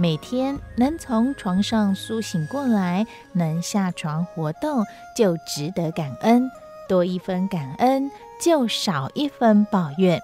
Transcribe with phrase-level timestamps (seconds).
[0.00, 4.82] 每天能从床上苏醒过来，能下床活动，
[5.14, 6.50] 就值得感恩。
[6.88, 8.10] 多一分感恩，
[8.42, 10.22] 就少一分抱怨。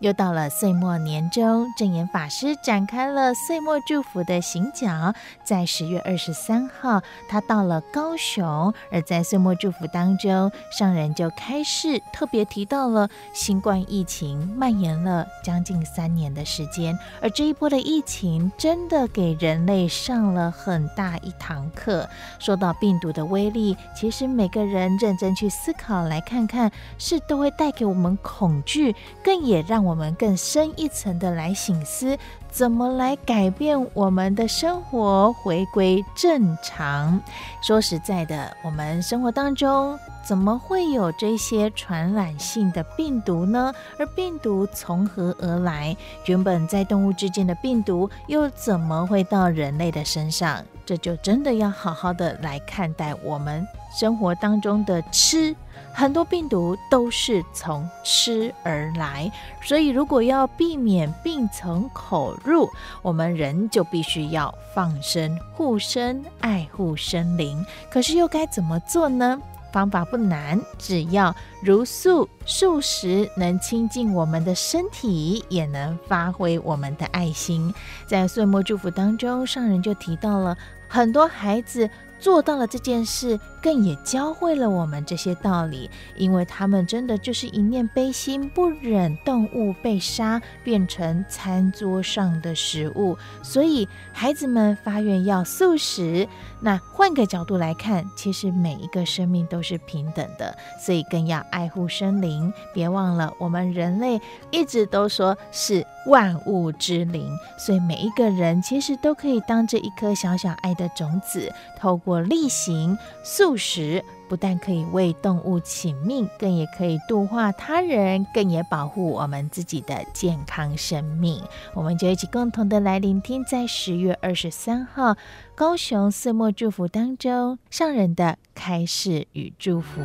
[0.00, 5.12] 又到了岁末年终，正言法师展开了岁末祝福的行脚。
[5.42, 22.08] 在十月二十三号，他到了高雄，而在岁末祝福当中，上人就开示，特别提到了新冠疫情蔓延了将近三年的时间，而这一波的疫情真的给人类上了很大一堂课。
[22.38, 29.87] 说到病毒的威力，其实每个人认真去思考来看看，是都会带给我们恐惧，更也让。
[29.88, 32.18] 我们更深一层的来醒思，
[32.50, 37.18] 怎么来改变我们的生活，回归正常。
[37.62, 43.72] 说实在的，我们生活当中怎么会有这些传染性的病毒呢？
[43.98, 45.96] 而病毒从何而来？
[46.26, 50.62] 原本在动物之间的病毒，又怎么会到人类的身上？
[50.84, 53.66] 这就真的要好好的来看待我们
[53.98, 55.56] 生活当中的吃。
[55.92, 59.30] 很多病毒都是从吃而来，
[59.62, 62.70] 所以如果要避免病从口入，
[63.02, 67.64] 我们人就必须要放生、护生、爱护生灵。
[67.90, 69.40] 可是又该怎么做呢？
[69.70, 77.74] 方法不难，只要茹素素食，能亲近我们的身体，也能发挥我们的爱心。
[78.06, 80.56] 在岁末祝福当中，上人就提到了
[80.88, 81.90] 很多孩子。
[82.18, 96.28] 做到了这件事，更也教会了我们这些道理，因为他们真的就是一念悲心，不忍动物被杀，变成餐桌上的食物，所以孩子们发愿要素食。
[96.60, 102.52] 那换个角度来看，其实每一个生命都是平等的，所以更要爱护生灵。
[102.74, 112.18] 别忘了，我们人类一直都说是万物之灵，所以每一个人其实都可以当这一颗小小爱的种子，透过。
[112.28, 121.40] 例行素食，不但可以为动物请命，更也可以度化他人，更也保护我们自己的健康生命。
[121.74, 125.16] 我们就一起共同的来聆听，在十月二十三号
[125.54, 130.00] 高雄岁末祝福当中，上人的开示与祝福。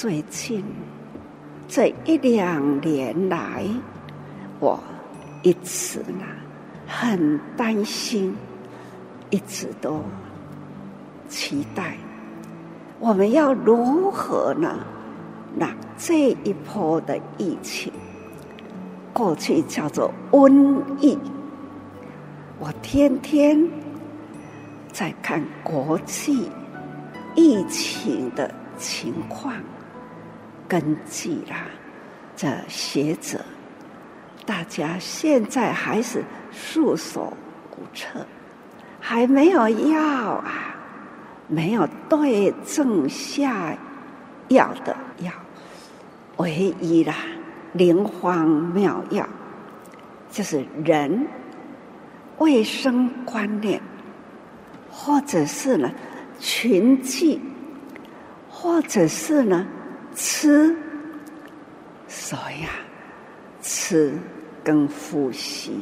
[0.00, 0.64] 最近
[1.66, 3.64] 这一两年来，
[4.60, 4.78] 我
[5.42, 6.24] 一直呢
[6.86, 8.32] 很担心，
[9.30, 10.00] 一直都
[11.28, 11.96] 期待
[13.00, 14.86] 我们要如何呢？
[15.58, 17.92] 让这一波的疫情，
[19.12, 21.18] 过去叫做瘟疫，
[22.60, 23.68] 我天天
[24.92, 26.48] 在看国际
[27.34, 28.48] 疫情的
[28.78, 29.52] 情况。
[30.68, 31.64] 根据啦，
[32.36, 33.40] 这学者，
[34.44, 37.32] 大家现在还是束手
[37.72, 38.26] 无策，
[39.00, 40.76] 还没有药啊，
[41.48, 43.74] 没有对症下
[44.48, 45.32] 药的药，
[46.36, 47.14] 唯一啦
[47.72, 49.26] 灵方妙药，
[50.30, 51.26] 就是人
[52.36, 53.80] 卫生观念，
[54.90, 55.90] 或者是呢
[56.38, 57.40] 群聚，
[58.50, 59.66] 或者是呢。
[60.18, 60.74] 吃，
[62.08, 62.70] 所以啊，
[63.62, 64.12] 吃
[64.64, 65.80] 跟呼吸，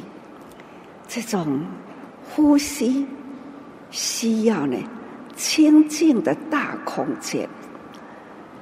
[1.07, 1.65] 这种
[2.29, 3.07] 呼吸
[3.89, 4.77] 需要呢
[5.35, 7.49] 清净的大空间，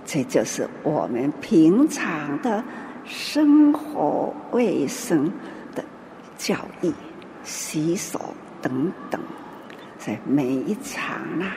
[0.05, 2.63] 这就是我们平常的
[3.03, 5.29] 生活卫生
[5.75, 5.83] 的
[6.37, 6.93] 教育、
[7.43, 9.19] 洗手等等，
[9.99, 11.51] 在每一场啊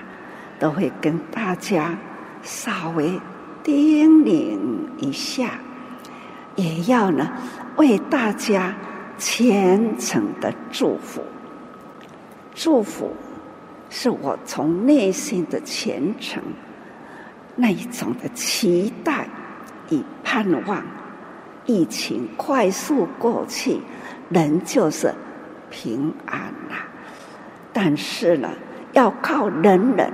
[0.59, 1.97] 都会跟大家
[2.43, 3.17] 稍微
[3.63, 4.59] 叮咛
[4.99, 5.59] 一下，
[6.57, 7.31] 也要呢
[7.77, 8.75] 为大家
[9.19, 11.23] 虔诚的祝福。
[12.55, 13.15] 祝福
[13.91, 16.43] 是我从内心的虔诚
[17.55, 19.29] 那一种的期待
[19.91, 20.83] 与盼望，
[21.67, 23.81] 疫情快速过去，
[24.29, 25.15] 人就是
[25.71, 26.77] 平安呐、
[27.73, 28.51] 但是呢，
[28.93, 30.13] 要靠人人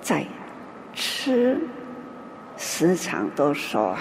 [0.00, 0.24] 在
[0.94, 1.58] 吃，
[2.64, 3.98] 时常都说啊，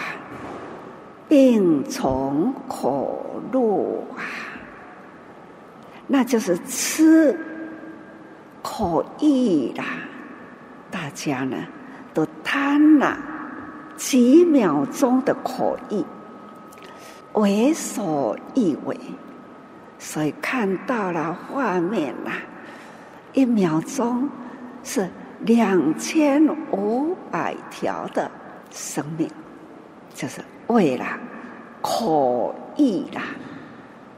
[1.28, 4.22] 病从口入啊，
[6.06, 7.36] 那就是吃
[8.62, 9.84] 口意啦。
[10.92, 11.58] 大家呢
[12.13, 13.18] 都贪了
[13.98, 16.06] 几秒钟的口意，
[17.34, 18.96] 为所欲为，
[19.98, 22.34] 所以看到了画面啦。
[23.34, 24.30] 一秒钟
[24.84, 25.10] 是
[25.40, 28.30] 两千五百条的
[28.71, 29.29] 生命，
[30.13, 31.06] 就是为了
[31.81, 33.21] 可以啦，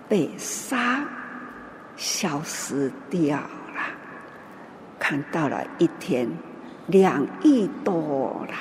[0.07, 1.05] 被杀
[1.95, 3.81] 消失掉了。
[4.99, 6.29] 看到了一天
[6.87, 8.55] 两亿多了，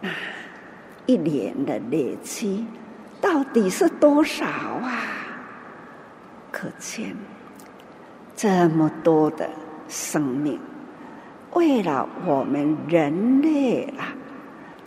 [0.00, 0.10] 那
[1.06, 2.66] 一年的累积
[3.20, 5.02] 到底是多少啊？
[6.50, 7.14] 可见。
[8.34, 9.50] 这么多的
[9.88, 10.60] 生命，
[11.54, 14.14] 为了我们人类啊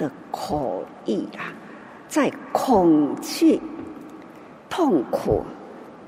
[0.01, 1.53] 的口意啊，
[2.07, 3.61] 在恐惧、
[4.67, 5.43] 痛苦、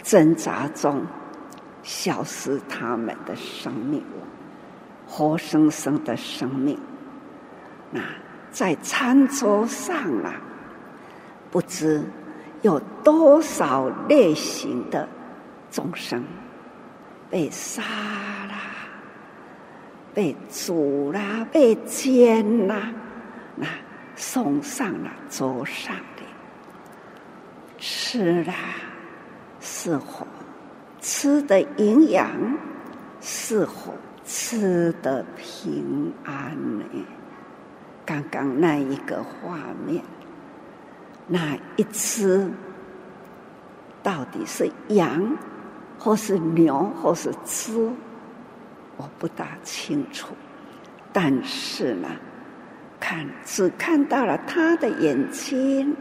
[0.01, 1.06] 挣扎中
[1.84, 4.04] 消失他们的生命，
[5.07, 6.75] 活生生的生命。
[7.92, 8.01] 那
[8.50, 10.42] 在餐桌上啊，
[11.51, 12.04] 不知
[12.63, 15.07] 有多少类型的
[15.69, 16.24] 众生。
[17.30, 18.56] 被杀啦，
[20.13, 22.92] 被煮啦，被煎啦，
[23.55, 23.67] 那
[24.15, 26.23] 送上了桌上的
[27.77, 28.53] 吃了，
[29.59, 30.27] 是否
[31.00, 32.29] 吃的营养？
[33.21, 33.95] 是否
[34.25, 36.85] 吃的平安呢？
[38.05, 40.03] 刚刚那一个画面，
[41.27, 42.50] 那一只
[44.01, 45.38] 到底是羊？
[45.97, 47.94] 或是牛，或是猪，
[48.97, 50.35] 我不大清楚。
[51.13, 52.09] 但是呢，
[53.03, 55.94] 看只看到了他的眼睛，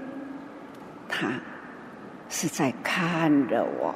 [1.08, 1.32] 他
[2.28, 3.92] 是在看着我，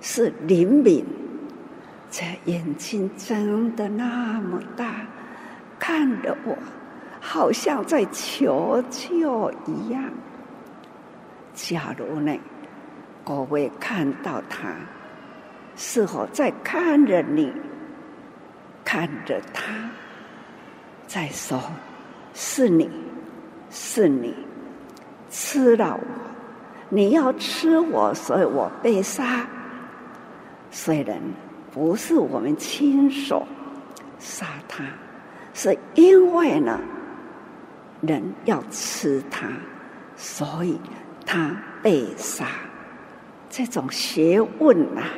[0.00, 1.06] 是灵敏，
[2.10, 5.06] 这眼睛睁得那么大，
[5.78, 6.58] 看着我，
[7.20, 10.02] 好像在求救一样。
[11.54, 12.36] 假如呢，
[13.24, 14.74] 各位看到他。
[15.78, 17.52] 是否在看着你，
[18.82, 19.62] 看着他，
[21.06, 21.60] 在说
[22.38, 22.86] ：“是你，
[23.70, 24.34] 是你
[25.30, 26.06] 吃了我，
[26.90, 29.48] 你要吃我，所以我被杀。
[30.70, 31.18] 虽然
[31.72, 33.46] 不是我们亲手
[34.18, 34.84] 杀他，
[35.54, 36.78] 是因为呢，
[38.02, 39.48] 人要吃他，
[40.14, 40.78] 所以
[41.24, 42.44] 他被杀。
[43.48, 45.08] 这种学问呐、啊。”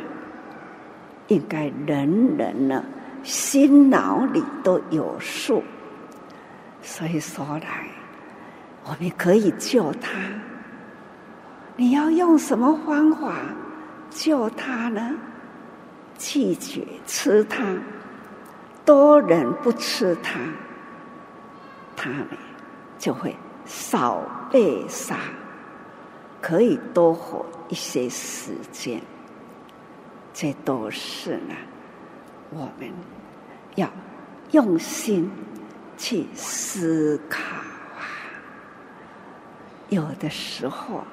[1.26, 2.84] 应该人人呢，
[3.24, 5.64] 心脑里都有数。
[6.88, 7.86] 所以说来，
[8.82, 10.18] 我们可以救他。
[11.76, 13.34] 你要用什么方法
[14.08, 15.14] 救他呢？
[16.16, 17.76] 拒绝吃他，
[18.86, 20.40] 多人不吃他，
[21.94, 22.36] 他呢
[22.98, 25.18] 就会少被杀，
[26.40, 29.00] 可以多活一些时间。
[30.32, 31.54] 这都是呢，
[32.50, 32.90] 我们
[33.74, 33.86] 要
[34.52, 35.30] 用心
[35.98, 38.08] 去思考啊。
[39.90, 41.04] 有的时候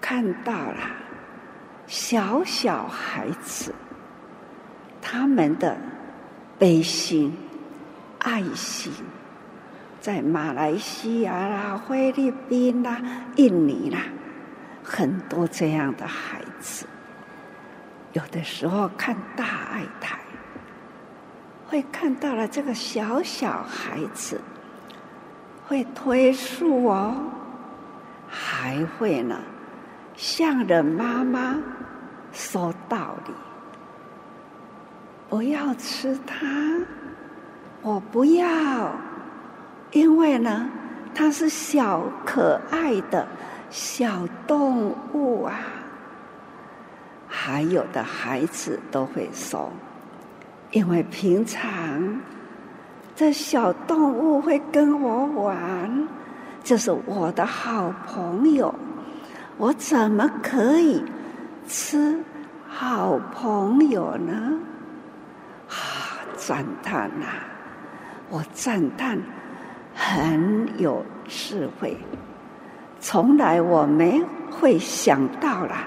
[0.00, 0.78] 看到了
[1.86, 3.74] 小小孩子，
[5.02, 5.76] 他们的
[6.58, 7.36] 悲心、
[8.18, 8.92] 爱心，
[10.00, 13.02] 在马来西亚啦、菲律宾啦、
[13.36, 14.00] 印尼啦，
[14.82, 16.86] 很多这样的孩子。
[18.12, 20.18] 有的时候看大爱台，
[21.72, 24.38] 会看到了这个小小孩子，
[25.66, 27.16] 会推树哦，
[28.28, 29.40] 还会呢，
[30.14, 31.58] 向着妈妈
[32.30, 33.32] 说道理，
[35.30, 36.46] 不要吃它，
[37.80, 38.92] 我不要，
[39.92, 40.68] 因为呢，
[41.14, 43.26] 它是小可爱的
[43.70, 45.58] 小动物啊。
[47.26, 49.72] 还有的孩子都会说
[50.72, 52.20] ：“因为平常
[53.14, 56.08] 这小动物会跟我玩，
[56.64, 58.74] 这是我的好朋友，
[59.58, 61.04] 我怎么可以
[61.68, 62.18] 吃
[62.66, 64.58] 好朋友呢？
[65.68, 65.76] 啊，
[66.36, 67.26] 赞叹呐！
[68.30, 69.18] 我赞叹，
[69.94, 71.94] 很有智慧。
[72.98, 75.86] 从来我没会想到啦，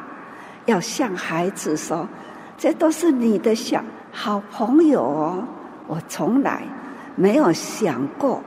[0.65, 2.08] 要向孩子说，
[2.56, 3.84] 这都是你的小
[4.17, 5.43] 好朋友哦。
[5.88, 6.63] 我从来
[7.15, 8.41] 没有想过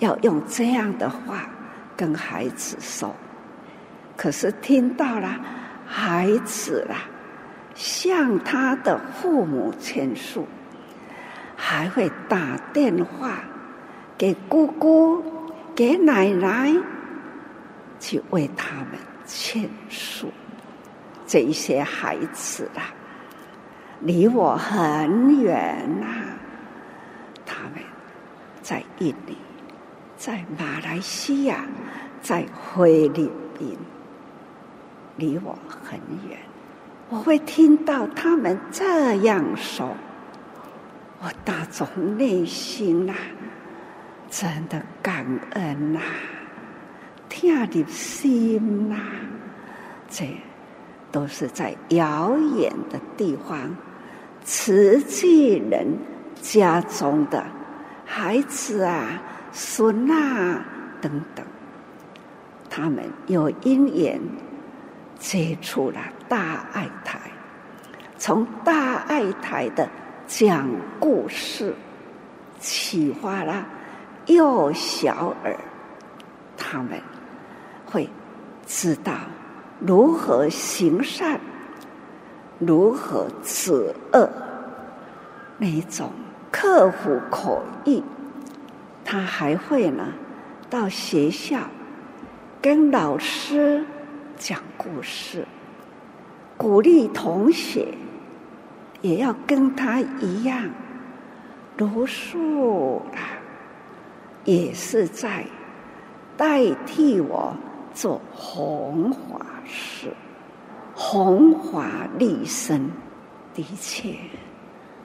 [0.00, 1.48] 要用这样的话
[1.96, 3.14] 跟孩子说，
[4.16, 5.40] 可是听到了
[5.86, 6.96] 孩子啦，
[7.74, 10.46] 向他的父母倾诉，
[11.56, 13.38] 还会打电话
[14.18, 15.22] 给姑姑、
[15.74, 16.74] 给奶奶。
[17.98, 20.32] 去为他们倾诉，
[21.26, 22.84] 这一些孩子啦，
[24.02, 26.06] 离我很远呐、
[27.44, 27.74] 他们
[28.62, 29.36] 在印尼，
[30.16, 31.64] 在马来西亚，
[32.22, 33.76] 在菲律宾，
[35.16, 36.38] 离我很远。
[37.10, 39.94] 我会听到他们这样说，
[41.20, 43.14] 我打从内心呐、
[44.30, 46.04] 真的感恩呐、啊。
[47.28, 48.96] 听的心呐、
[50.08, 50.36] 这
[51.12, 53.76] 都是在遥远的地方，
[54.44, 55.86] 慈济人
[56.40, 57.44] 家中的
[58.04, 60.64] 孩子啊、孙啊
[61.00, 61.44] 等等，
[62.68, 64.20] 他们有因缘
[65.18, 67.20] 接触了大爱台，
[68.18, 69.88] 从大爱台的
[70.26, 70.68] 讲
[70.98, 71.74] 故事
[72.58, 73.66] 启发了
[74.26, 75.56] 幼小儿，
[76.56, 77.00] 他们。
[77.92, 78.08] 会
[78.68, 79.12] 知道
[79.80, 81.40] 如何行善，
[82.60, 84.30] 如何止恶，
[85.58, 86.12] 那种
[86.52, 88.00] 克服口欲，
[89.04, 90.12] 他还会呢，
[90.68, 91.58] 到学校
[92.62, 93.84] 跟老师
[94.36, 95.44] 讲故事，
[96.56, 97.88] 鼓励同学
[99.00, 100.70] 也要跟他一样
[101.76, 103.18] 读书啦，
[104.44, 105.44] 也是在
[106.36, 107.52] 代替我。
[107.92, 110.12] 做红法事，
[110.94, 112.90] 弘法利生。
[113.52, 114.14] 的确，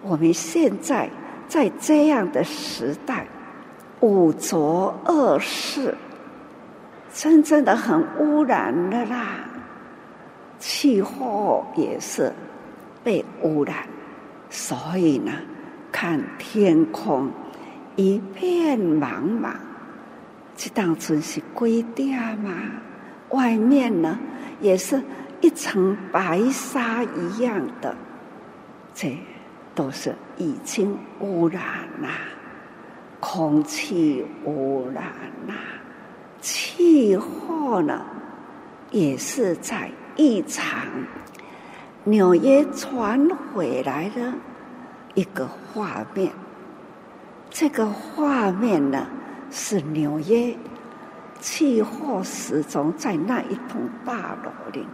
[0.04, 1.10] 我们现在
[1.48, 3.26] 在这样的时代，
[4.02, 5.96] 五浊恶世，
[7.12, 9.40] 真正的很污染的啦。
[10.60, 12.32] 气候也是
[13.04, 13.76] 被污染，
[14.50, 15.32] 所以呢，
[15.92, 17.30] 看天空
[17.96, 19.54] 一片茫茫。
[20.56, 22.54] 这当真是归掉嘛？
[23.32, 24.18] 外面呢，
[24.62, 25.02] 也是
[25.46, 27.96] 一层白纱一样的，
[28.96, 29.16] 这
[29.76, 31.62] 都是已经污染
[32.02, 32.10] 了，
[33.20, 35.04] 空气污染
[35.46, 35.54] 了，
[36.42, 38.04] 气候呢，
[38.90, 40.68] 也是在异常。
[42.06, 44.34] 纽约传回来的
[45.14, 46.32] 一个画面，
[47.52, 49.06] 这个画面呢？
[49.52, 50.58] 是纽约
[51.40, 54.86] 气候时钟在那一栋大楼里，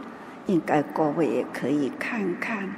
[0.48, 2.70] 应该各位也可以看看。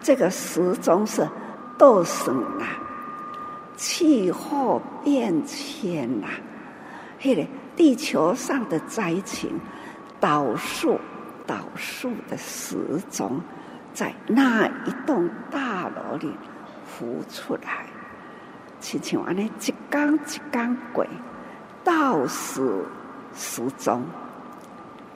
[0.00, 1.28] 这个时钟是
[1.76, 2.78] 倒数啦，
[3.76, 6.28] 气候变迁啦，
[7.18, 9.58] 嘿嘞，地球上的灾情
[10.20, 11.00] 倒数
[11.46, 12.76] 倒数的时
[13.10, 13.40] 钟，
[13.92, 16.32] 在那一栋大楼里
[16.86, 17.86] 浮出来。
[18.78, 21.08] 亲像安尼，一缸一缸鬼，
[21.82, 22.84] 倒数
[23.34, 24.04] 时钟，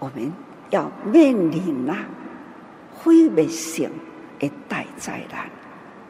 [0.01, 0.33] 我们
[0.71, 1.97] 要面临那
[2.91, 3.91] 毁灭性
[4.39, 5.51] 的大灾难，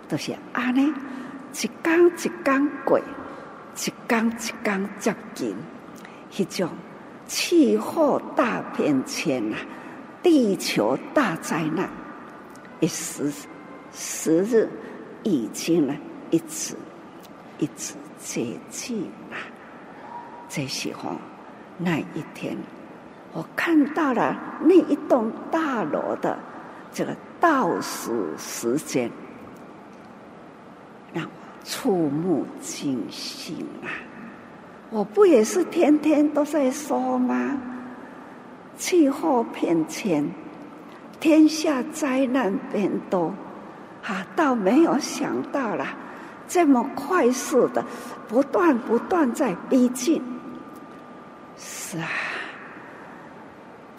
[0.09, 0.93] 都、就是安尼，
[1.53, 5.57] 一天一天过，一天一天接近，
[6.31, 6.69] 迄种
[7.27, 9.57] 气候大变迁啊，
[10.23, 11.89] 地球大灾难，
[12.81, 13.33] 一时
[13.93, 14.69] 时日
[15.23, 15.95] 已经呢，
[16.31, 16.75] 一直。
[17.63, 19.37] 一直接近啊！
[20.49, 21.15] 这时候，
[21.77, 22.57] 那一天，
[23.33, 26.39] 我看到了那一栋大楼的
[26.93, 29.11] 这个倒数时间，
[31.13, 31.31] 让我
[31.65, 33.89] 触目惊心啊！
[34.91, 37.57] 我不也是天天都在说吗？
[38.77, 40.29] 气候变迁，
[41.21, 43.33] 天下灾难变多，
[44.03, 45.87] 啊，倒没有想到了。
[46.49, 47.85] 这么快速的，
[48.27, 50.21] 不断不断在逼近，
[51.57, 52.09] 是啊，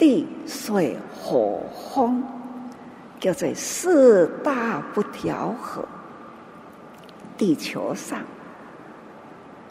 [0.01, 1.61] 地水火
[1.93, 2.23] 风，
[3.19, 5.87] 叫做四大不调和，
[7.37, 8.19] 地球上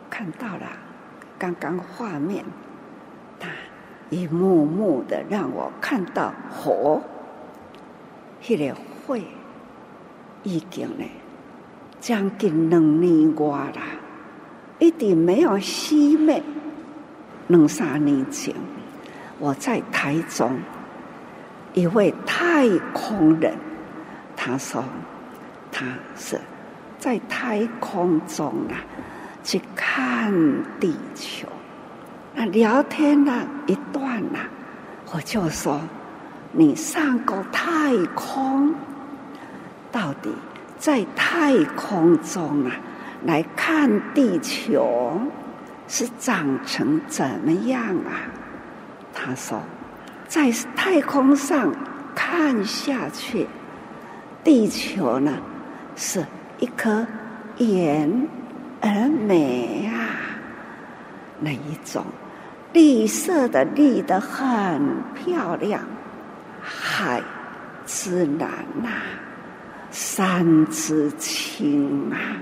[0.09, 0.63] 看到了
[1.37, 2.45] 刚刚画面，
[3.41, 3.49] 它
[4.09, 7.03] 一幕幕的让我看到火，
[8.49, 8.73] 那个
[9.05, 9.19] 火
[10.45, 11.05] 已经呢
[11.99, 13.73] 将近两年多了，
[14.79, 16.41] 一直没有熄灭。
[17.49, 18.55] 两三年前，
[19.41, 20.57] 我在台中，
[21.75, 23.53] 一位太空人，
[24.37, 24.85] 他说
[25.73, 25.85] 他
[26.17, 26.39] 是。
[26.99, 28.77] 在太空中啊，
[29.43, 30.31] 去看
[30.79, 31.49] 地球，
[32.35, 34.45] 那聊天了一段啊，
[35.11, 35.81] 我就说
[36.53, 38.75] ：“你上过太空？
[39.91, 40.31] 到底
[40.79, 42.73] 在太空中啊，
[43.25, 45.19] 来看地球
[45.89, 48.29] 是长成怎么样啊？”
[49.15, 49.61] 他说
[50.29, 51.73] ：“在太空上
[52.15, 53.47] 看下去，
[54.45, 55.39] 地球呢
[55.97, 56.25] 是。”
[56.61, 57.07] 一颗
[57.57, 58.29] 圆
[58.83, 60.13] 而美啊，
[61.39, 62.05] 那一种
[62.75, 64.79] 绿色的绿的很
[65.15, 65.81] 漂亮，
[66.61, 67.23] 海
[67.87, 68.51] 之蓝
[68.83, 68.91] 呐，
[69.91, 72.37] 山之青啊，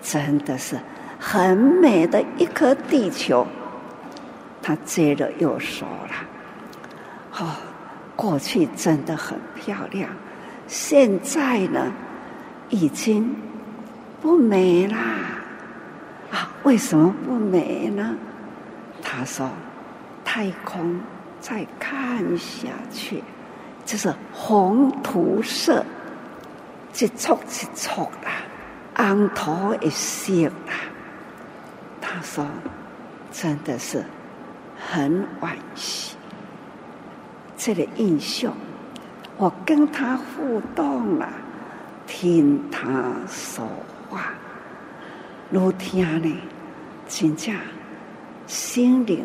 [0.00, 0.78] 真的是
[1.18, 3.46] 很美的一颗地球。
[4.62, 6.14] 他接着又说了
[7.38, 7.56] ：“哦，
[8.16, 10.10] 过去真的很漂亮，
[10.66, 11.92] 现在呢？”
[12.72, 13.34] 已经
[14.20, 14.96] 不美啦！
[16.30, 18.14] 啊，为什么不美呢？
[19.02, 19.50] 他说
[20.24, 21.00] ：“太空
[21.40, 23.24] 再看下去，
[23.84, 25.84] 就是红土色，
[26.94, 28.44] 一簇一簇啦，
[28.94, 30.74] 红土一色啦。”
[32.00, 32.46] 他说
[33.32, 34.04] ：“真的是
[34.80, 36.16] 很惋惜。”
[37.56, 38.54] 这个印象，
[39.36, 41.28] 我跟他互动了。
[42.06, 43.64] 听他说
[44.08, 44.32] 话，
[45.48, 46.36] 如听呢，
[47.06, 47.54] 真正
[48.48, 49.24] 心灵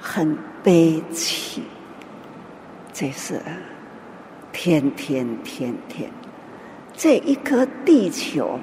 [0.00, 1.64] 很悲戚。
[2.92, 3.42] 这是
[4.52, 6.08] 天天天天，
[6.92, 8.56] 这一颗地球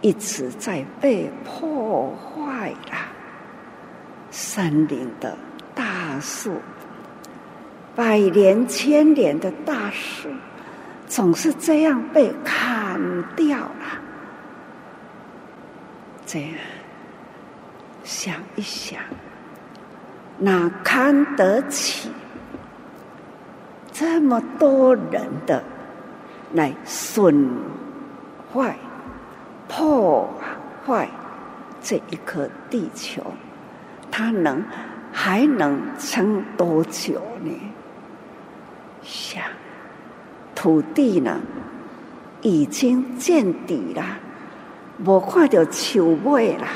[0.00, 3.11] 一直在被破坏了。
[4.32, 5.36] 森林的
[5.74, 6.60] 大树，
[7.94, 10.28] 百年千年的大树。
[11.06, 12.98] 总是这样被砍
[13.36, 14.00] 掉了，
[16.24, 16.50] 这样
[18.02, 18.98] 想一想，
[20.38, 22.10] 哪看得起
[23.92, 25.62] 这么多人的
[26.54, 27.50] 来损
[28.50, 28.74] 坏、
[29.68, 30.26] 破
[30.86, 31.06] 坏
[31.82, 33.22] 这一颗地球？
[34.12, 34.62] 它能
[35.10, 37.50] 还能撑多久呢？
[39.02, 39.42] 想。
[40.54, 41.40] 土地呢，
[42.42, 44.04] 已经见底了，
[45.04, 46.66] 无看到树尾了，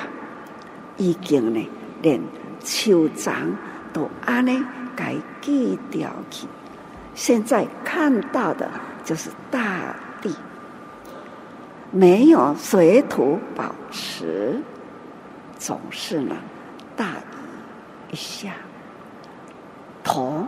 [0.96, 1.70] 已经呢，
[2.02, 2.20] 连
[2.64, 3.56] 树长
[3.92, 4.60] 都安尼
[4.96, 6.48] 给锯掉去。
[7.14, 8.68] 现在看到的
[9.04, 10.34] 就是大地，
[11.92, 14.60] 没有水土保持，
[15.58, 16.34] 总是呢，
[16.96, 18.52] 大雨一下，
[20.02, 20.46] 土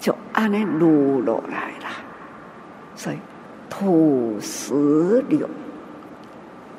[0.00, 1.88] 就安尼落落来了。
[2.94, 3.18] 所以
[3.68, 5.48] 土石流，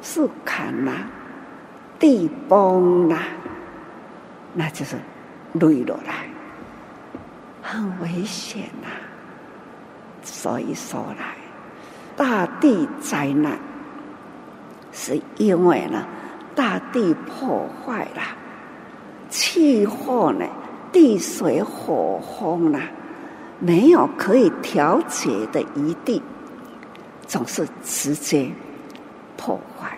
[0.02, 0.92] 是砍了，
[2.00, 3.20] 地崩了，
[4.54, 4.96] 那就是
[5.54, 6.28] 累落来，
[7.62, 8.88] 很危险呐。
[10.24, 11.36] 所以说来，
[12.16, 13.60] 大地灾难，
[14.92, 16.04] 是因为呢，
[16.56, 18.22] 大地破坏了，
[19.30, 20.46] 气候呢，
[20.92, 22.80] 地水火风呢。
[23.60, 26.22] 没有可以调节的余地，
[27.26, 28.52] 总是直接
[29.36, 29.98] 破坏。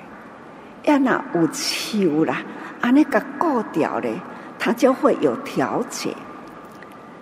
[0.84, 2.42] 要那有树啦，
[2.80, 4.14] 啊那个过掉嘞，
[4.58, 6.16] 它就会有调节。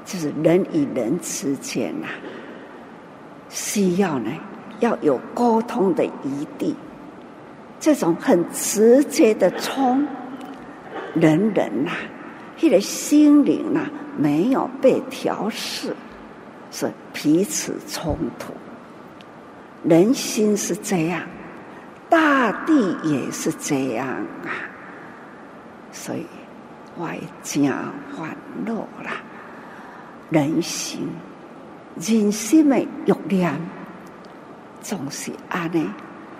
[0.05, 2.07] 就是人与人之间呐，
[3.49, 4.29] 需要呢
[4.79, 6.75] 要有沟通的余地。
[7.79, 10.07] 这种很直接的冲，
[11.19, 11.91] 人人呐，
[12.60, 15.95] 他的心灵呐没有被调试。
[16.69, 18.51] 是彼此冲突，
[19.84, 21.21] 人心是这样，
[22.10, 24.06] 大地也是这样
[24.43, 24.51] 啊，
[25.93, 26.25] 所以
[26.97, 27.71] 外加
[28.15, 29.13] 烦恼啦，
[30.30, 31.08] 人心
[31.95, 33.58] 人心的欲念
[34.82, 35.89] 总是安尼，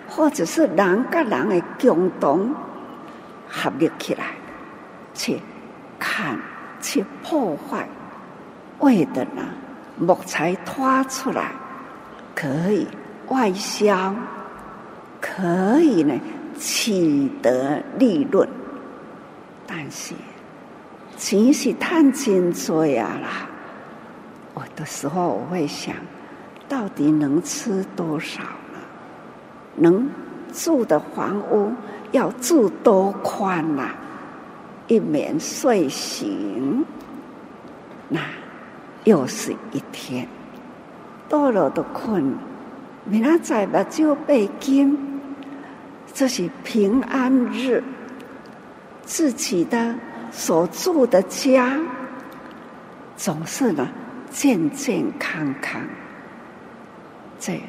[0.06, 2.54] 或者是人跟人的共同
[3.48, 4.26] 合力起来，
[5.18, 5.40] 去
[5.98, 6.38] 看
[6.80, 7.88] 去破坏，
[8.78, 9.42] 为的呢？
[9.98, 11.50] 木材拖出来，
[12.36, 12.86] 可以
[13.26, 14.14] 外销，
[15.20, 16.14] 可以呢
[16.56, 18.48] 取得利润，
[19.66, 20.14] 但是
[21.16, 23.48] 钱是赚真多呀啦。
[24.54, 25.96] 我的时候我会想，
[26.68, 28.78] 到底能吃多少呢？
[29.74, 30.08] 能
[30.52, 31.72] 住的房屋
[32.12, 33.90] 要住多宽呐、
[34.88, 36.84] 一眠睡醒，
[38.08, 38.20] 那
[39.04, 40.26] 又是一天，
[41.28, 42.34] 到了的困，
[43.04, 44.98] 明仔载目睭背金，
[46.14, 47.82] 这是平安日，
[49.04, 49.94] 自己的
[50.32, 51.78] 所住的家，
[53.14, 53.86] 总是呢
[54.30, 55.82] 健健康康，
[57.38, 57.60] 这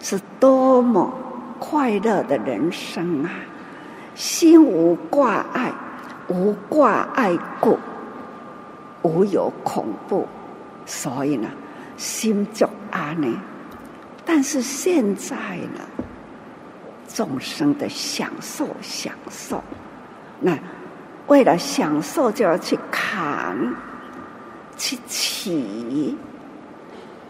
[0.00, 1.12] 是多么
[1.60, 3.30] 快乐的人生啊！
[4.16, 5.72] 心无挂碍。
[6.28, 7.78] 无挂碍故，
[9.02, 10.26] 无有恐怖，
[10.84, 11.48] 所以呢，
[11.96, 13.28] 心就安呢。
[14.24, 15.80] 但是现在呢，
[17.06, 19.62] 众生的享受享受，
[20.40, 20.58] 那
[21.28, 23.56] 为了享受就要去砍、
[24.76, 26.16] 去起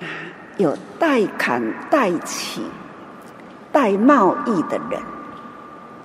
[0.01, 0.05] 啊，
[0.57, 2.63] 有代砍代起、
[3.71, 5.01] 带贸易的人，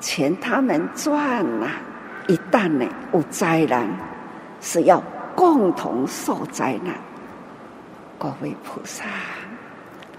[0.02, 1.72] 钱他们赚了、啊。
[2.32, 3.86] 一旦呢有灾难，
[4.62, 5.04] 是要
[5.36, 6.96] 共同受灾难。
[8.18, 9.04] 各位菩萨，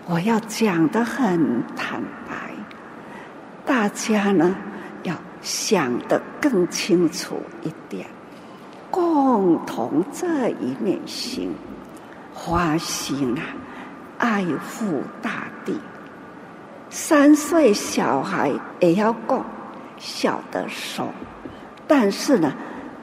[0.04, 2.34] 我要讲得很坦白，
[3.64, 4.54] 大家呢
[5.04, 8.06] 要想得更清楚一点，
[8.90, 11.54] 共同这一念心，
[12.34, 13.42] 花心啊，
[14.18, 15.80] 爱护大地。
[16.90, 19.42] 三岁小孩也要共
[19.96, 21.08] 晓得手。
[21.94, 22.50] 但是呢，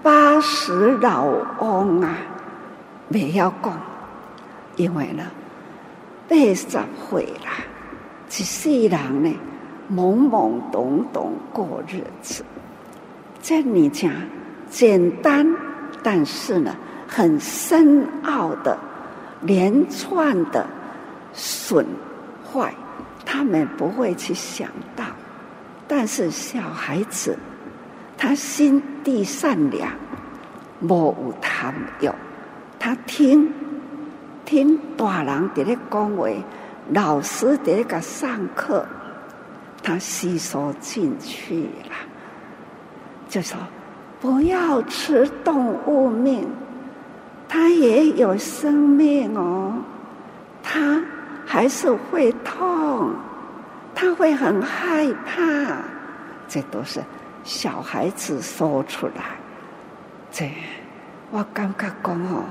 [0.01, 1.23] 八十老
[1.59, 2.17] 翁啊，
[3.07, 3.79] 没要讲，
[4.77, 5.23] 因为呢，
[6.27, 7.51] 八十岁了，
[8.27, 9.31] 一世人呢，
[9.93, 12.43] 懵懵懂懂过日子，
[13.39, 14.11] 在你讲
[14.71, 15.45] 简单，
[16.01, 16.75] 但是呢，
[17.07, 18.75] 很深奥的
[19.41, 20.65] 连串的
[21.31, 21.85] 损
[22.43, 22.73] 坏，
[23.23, 25.05] 他们不会去想到，
[25.87, 27.37] 但是小孩子。
[28.21, 29.89] 他心地善良，
[30.81, 32.09] 无有贪欲。
[32.77, 33.49] 他听
[34.43, 36.27] 听大人在那讲话，
[36.91, 38.85] 老师在那个上课，
[39.81, 41.95] 他吸收进去了。
[43.29, 43.57] 就说
[44.19, 46.45] 不要吃动物命，
[47.47, 49.73] 它也有生命哦，
[50.61, 51.01] 它
[51.45, 53.13] 还是会痛，
[53.95, 55.77] 它会很害怕，
[56.49, 56.99] 这都是。
[57.49, 59.23] 小孩子说出来，
[60.29, 60.51] 这
[61.31, 62.43] 我刚刚讲哦，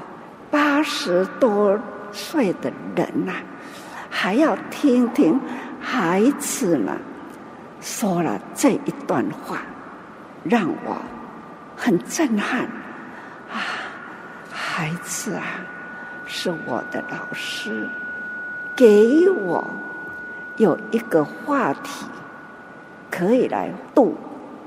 [0.50, 1.78] 八十多
[2.10, 3.32] 岁的人呐、
[4.10, 5.40] 还要听听
[5.80, 6.96] 孩子呢
[7.80, 9.62] 说了这一段话，
[10.42, 10.96] 让我
[11.76, 12.62] 很震撼
[13.52, 13.54] 啊！
[14.50, 15.44] 孩子啊，
[16.26, 17.88] 是我的老师，
[18.74, 19.64] 给我
[20.56, 22.04] 有一个话题
[23.08, 24.18] 可以来度。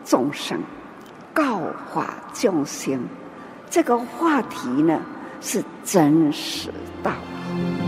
[0.04, 0.60] 众生
[1.36, 1.60] 教
[1.90, 3.00] 化众生，
[3.70, 5.00] 这个话题呢
[5.40, 6.70] 是真实
[7.02, 7.12] 道
[7.56, 7.81] 理。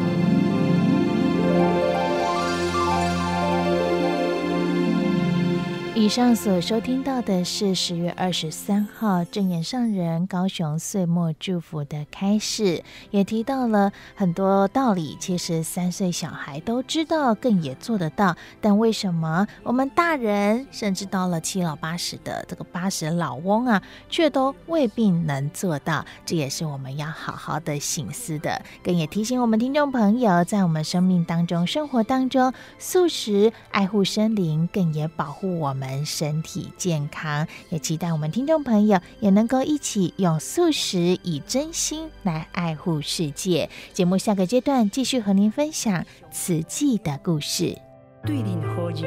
[6.03, 18.35] 以上所收听到的是十月二十三号证严上人高雄岁末祝福的开示，也提到了很多道理，其实三岁小孩都知道，更也做得到。
[18.59, 26.05] 但为什么我们大人，甚至到了七老八十的这个八十老翁啊，却都未必能做到？
[26.25, 28.61] 这也是我们要好好的省思的。
[28.83, 35.92] 更也提醒我们听众朋友，在我们生命当中、生活当中，素食爱护生灵，更也保护我们。
[36.05, 43.69] 身体健康，也期待我们听众朋友也能够一起用素食以真心来爱护世界。
[43.91, 47.77] 节目下个阶段继续和您分享慈济的故事。
[48.25, 49.01] 对任何人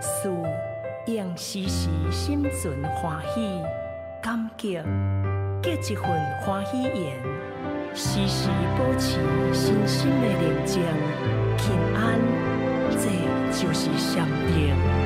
[0.00, 0.30] 事，
[1.06, 3.40] 应时时心存欢喜、
[4.22, 4.78] 感激，
[5.62, 6.04] 结一份
[6.42, 7.16] 欢喜缘，
[7.94, 8.48] 时时
[8.78, 9.18] 保持
[9.54, 10.82] 心心的宁静、
[11.56, 12.20] 平安，
[12.90, 13.08] 这
[13.50, 15.03] 就是上帝。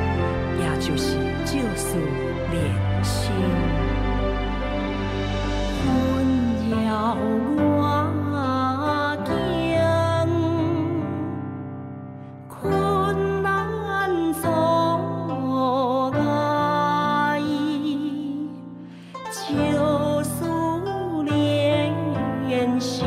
[0.58, 1.96] 也就是借思
[2.50, 2.56] 连
[3.04, 3.30] 心，
[5.82, 5.86] 困
[6.70, 7.16] 了
[7.78, 7.80] 我
[9.24, 9.30] 经，
[12.48, 13.46] 困难
[14.34, 14.42] 总
[16.12, 18.50] 碍以，
[19.30, 19.44] 思
[20.24, 23.06] 宿连心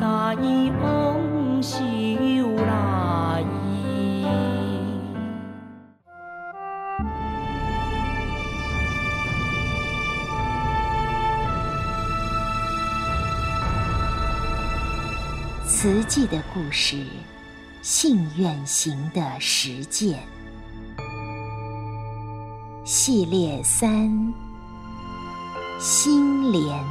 [0.00, 0.06] 带
[0.80, 0.82] 往
[1.62, 2.01] 事。
[16.04, 16.96] 记的故事，
[17.80, 20.18] 信愿行的实践
[22.84, 24.34] 系列三：
[25.78, 26.84] 心莲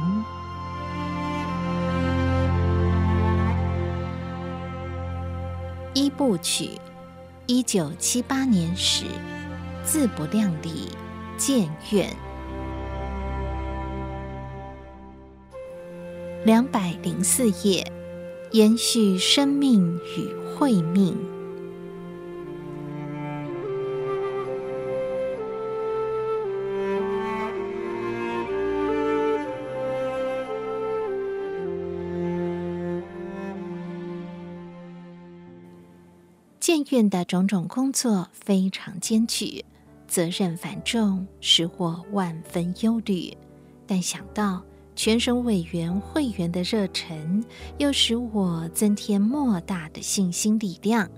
[5.94, 6.70] 一部曲。
[7.46, 9.04] 一九七八年始，
[9.84, 10.88] 自不量力，
[11.36, 12.08] 建院
[16.44, 17.84] 两百零四页。
[18.52, 21.16] 延续生命与慧命。
[36.60, 39.64] 建院的种种工作非常艰巨，
[40.06, 43.34] 责任繁重，使我万分忧虑。
[43.86, 44.62] 但想到，
[44.94, 47.44] 全省委员会员的热忱，
[47.78, 51.08] 又使我增添莫大的信心力量。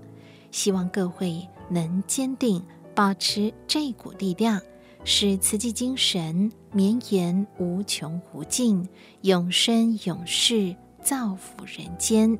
[0.51, 2.63] 希望各位能坚定
[2.95, 4.61] 保持这股力量，
[5.03, 8.87] 使慈济精神绵延无穷无尽，
[9.21, 12.39] 永生永世，造福人间。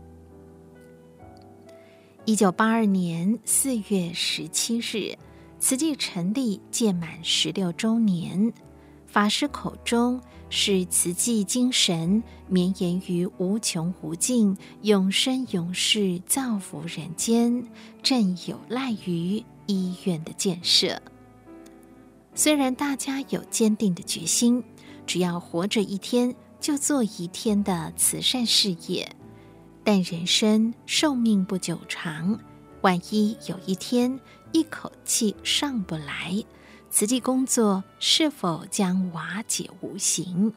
[2.23, 5.17] 一九八二年四月十七日，
[5.59, 8.51] 慈济成立届满十六周年，
[9.05, 10.21] 法师口中。
[10.49, 17.67] 使慈济精神绵延于无穷无尽、永生永世，造福人间，
[18.01, 21.01] 正有赖于医院的建设。
[22.33, 24.63] 虽然大家有坚定的决心，
[25.05, 29.15] 只要活着一天就做一天的慈善事业，
[29.83, 32.39] 但人生寿命不久长，
[32.81, 34.19] 万一有一天
[34.51, 36.43] 一口气上不来，
[36.95, 40.53] 慈济工作是否将瓦解无形？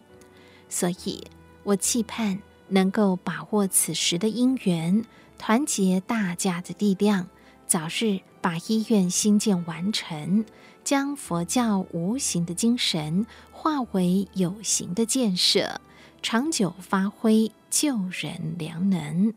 [0.68, 1.24] 所以，
[1.64, 5.04] 我期盼能够把握此时的因缘，
[5.36, 7.26] 团结大家的力量，
[7.66, 10.44] 早日把医院新建完成，
[10.84, 15.80] 将佛教无形的精神化为有形的建设，
[16.22, 19.34] 长久发挥救人良能。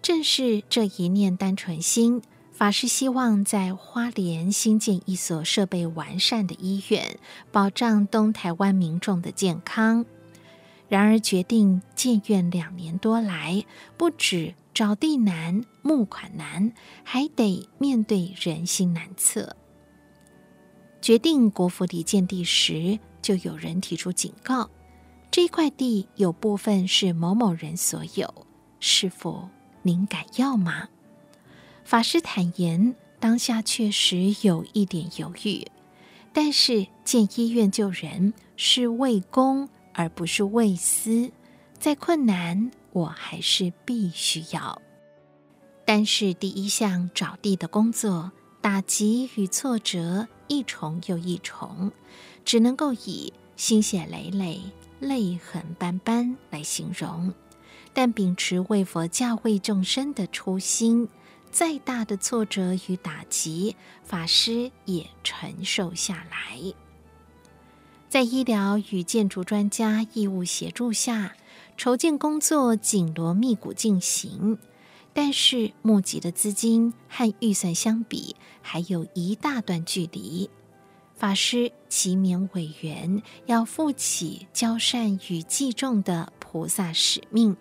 [0.00, 2.22] 正是这一念单纯心。
[2.54, 7.18] 法师希望在花莲新建一所设备完善的医院，
[7.50, 10.06] 保障东台湾民众的健康。
[10.86, 13.64] 然而，决定建院两年多来，
[13.96, 19.56] 不止找地难、募款难，还得面对人心难测。
[21.02, 24.70] 决定国府里建地时，就有人提出警告：
[25.28, 28.32] 这块地有部分是某某人所有，
[28.78, 29.48] 师父，
[29.82, 30.88] 您敢要吗？
[31.84, 35.66] 法师坦言，当下确实有一点犹豫，
[36.32, 41.30] 但是建医院救人是为公而不是为私，
[41.78, 44.80] 再困难我还是必须要。
[45.84, 51.92] 但是第一项找地的工作，打击与挫折一重又一重，
[52.46, 54.58] 只能够以心血累累、
[55.00, 57.32] 泪痕斑斑来形容。
[57.92, 61.06] 但秉持为佛教、为众生的初心。
[61.54, 66.58] 再大的挫折与打击，法师也承受下来。
[68.08, 71.36] 在医疗与建筑专家义务协助下，
[71.76, 74.58] 筹建工作紧锣密鼓进行。
[75.12, 80.50] 但是募集的资金和预算相比，还有一大段距离。
[81.14, 87.56] 法师期勉委员要负起教善与济众的菩萨使命，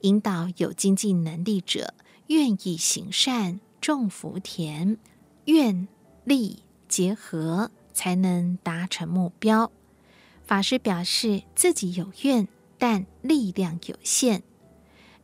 [0.00, 1.94] 引导有经济能力者。
[2.28, 4.98] 愿意行善种福田，
[5.44, 5.86] 愿
[6.24, 9.70] 力结合才能达成目标。
[10.44, 14.42] 法师表示自己有愿，但力量有限。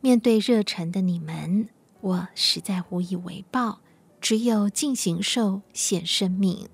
[0.01, 1.69] 面对热忱的你们，
[2.01, 3.79] 我实在无以为报，
[4.19, 6.67] 只有尽形寿献生命，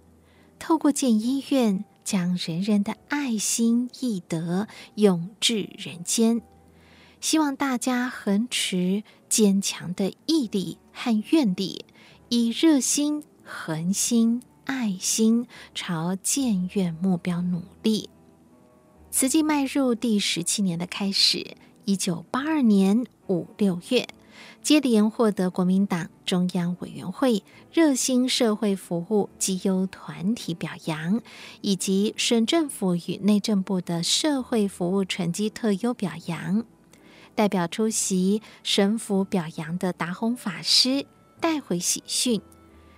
[0.58, 6.42] 透过建医院，将人人的爱心义德永至人间。
[7.21, 11.86] 希望大家恒持坚强的毅力和愿力，
[12.29, 18.10] 以热心、恒心、爱心朝建院目标努力。
[19.12, 24.08] 慈济迈入第十七年的开始，一九八二年五六月，
[24.62, 31.21] 接连获得国民党中央委员会热心社会服务绩优团体表扬，
[31.62, 36.63] 以及省政府与内政部的社会服务成绩特优表扬。
[37.39, 41.06] 代表出席神府表扬的达宏法师
[41.39, 42.41] 带回喜讯，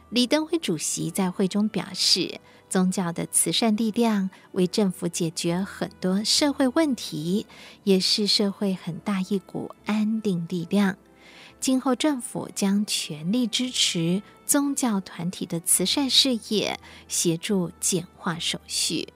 [0.09, 7.45] 李登辉主席在会中表示，宗教的慈善力量为政府解决很多社会问题，
[7.83, 10.97] 也是社会很大一股安定力量。
[11.59, 19.09] 今后政府将全力支持宗教团体的慈善事业，协助简化手续。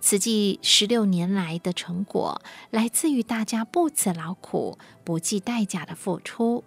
[0.00, 6.64] 慈济十六年来的成果，来自于大家不辞劳苦、不计代价的付出，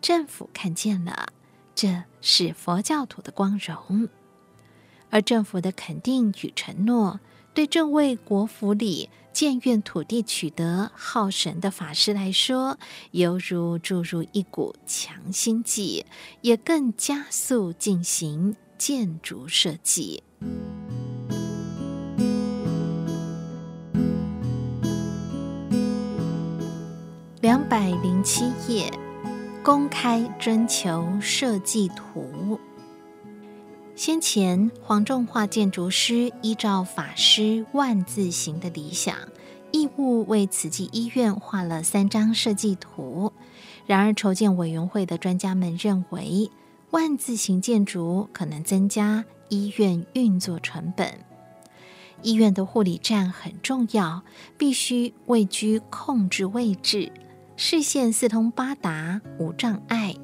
[0.00, 1.28] 政府看见了。
[1.74, 4.08] 这是佛教徒的光荣，
[5.10, 7.20] 而政府的肯定与承诺，
[7.54, 12.78] 对这位国府里建院土地取得好神的法师来说，
[13.12, 16.04] 犹如注入一股强心剂，
[16.40, 20.22] 也更加速进行建筑设计。
[27.80, 28.92] 百零七页。
[29.62, 32.60] 公开征求设计图。
[33.96, 39.16] 先前黄仲华建筑师依照法师万字形的理想，
[39.72, 43.32] 义务为慈济医院画了三张设计图。
[43.86, 46.50] 然而，筹建委员会的专家们认为，
[46.90, 51.14] 万字形建筑可能增加医院运作成本。
[52.20, 54.22] 医院的护理站很重要，
[54.58, 57.10] 必须位居控制位置。
[57.62, 60.16] 视线四通八达，无障碍。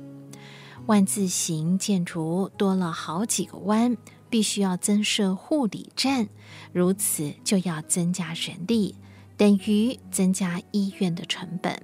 [0.87, 3.99] 万字形建筑多了好几个弯，
[4.31, 6.29] 必须要增设护理站，
[6.73, 8.95] 如此就要增加人力，
[9.37, 11.83] 等于增加医院的成本。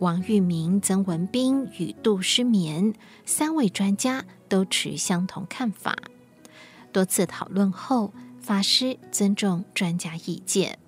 [0.00, 2.92] 王玉明、曾文彬与杜诗眠
[3.24, 5.96] 三位专家都持相同看法。
[6.92, 10.78] 多次讨论后，法师尊重专家意见。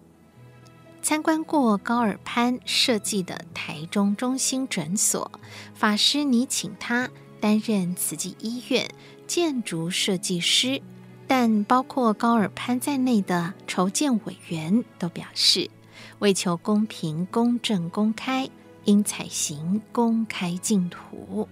[1.06, 5.30] 参观过高尔潘设计的台中中心诊所，
[5.72, 8.90] 法师拟请他担任慈济医院
[9.24, 10.82] 建筑设计师，
[11.28, 15.70] 但包括高尔潘在内的筹建委员都表示，
[16.18, 18.50] 为求公平、公正、公开，
[18.86, 21.48] 应采行公开竞图。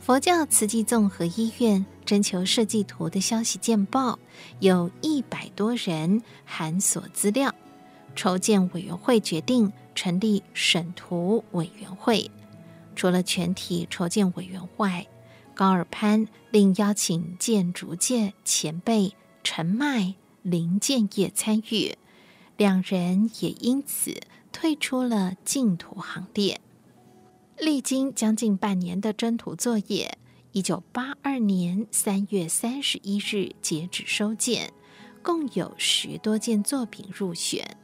[0.00, 4.18] 佛教慈济综合医院征求设计图的消息见报，
[4.60, 7.54] 有一百多人函索资料。
[8.18, 12.28] 筹建委员会决定成立审图委员会，
[12.96, 15.06] 除了全体筹建委员外，
[15.54, 21.96] 高尔潘另邀请建筑界前辈陈迈、林建业参与，
[22.56, 26.60] 两人也因此退出了竞图行列。
[27.56, 30.18] 历经将近半年的征图作业，
[30.50, 34.72] 一九八二年三月三十一日截止收件，
[35.22, 37.76] 共有十多件作品入选。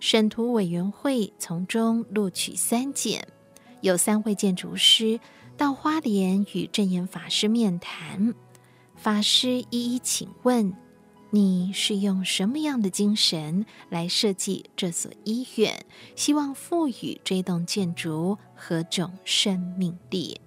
[0.00, 3.26] 审图委员会从中录取三件，
[3.80, 5.18] 有三位建筑师
[5.56, 8.34] 到花莲与证严法师面谈，
[8.96, 10.72] 法师一一请问：
[11.30, 15.84] 你是用什么样的精神来设计这所医院？
[16.14, 20.40] 希望赋予这栋建筑何种生命力？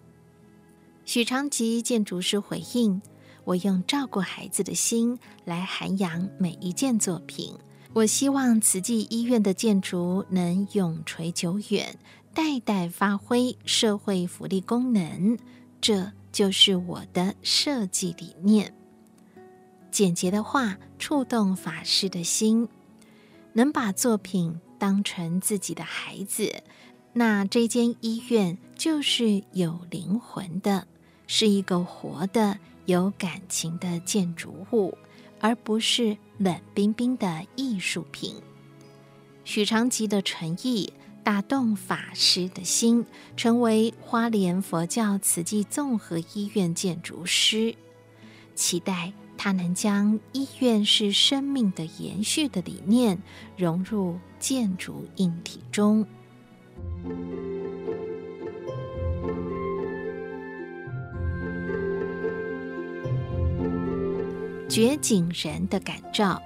[1.04, 3.02] 许长吉建筑师回应：
[3.44, 7.54] 我用照顾孩子的心来涵养每一件作品。
[7.94, 11.98] 我希望慈济医院的建筑能永垂久远，
[12.34, 15.38] 代代发挥社会福利功能，
[15.82, 18.74] 这就是我的设计理念。
[19.92, 22.70] 简洁的话触动法师的心，
[23.52, 26.64] 能把作品当成自己的孩子，
[27.12, 30.88] 那这间医院就是有灵魂的，
[31.28, 34.98] 是一个活的、有感情的建筑物。
[35.42, 38.36] 而不是冷冰冰的艺术品。
[39.44, 47.76] 许长吉的诚意打动法师的心，成为花莲佛教慈济综合医院建筑师。
[48.56, 53.18] 期待他能将医院是生命的延续的理念
[53.58, 56.06] 融入建筑硬体中。
[64.72, 66.42] 觉景人的感召，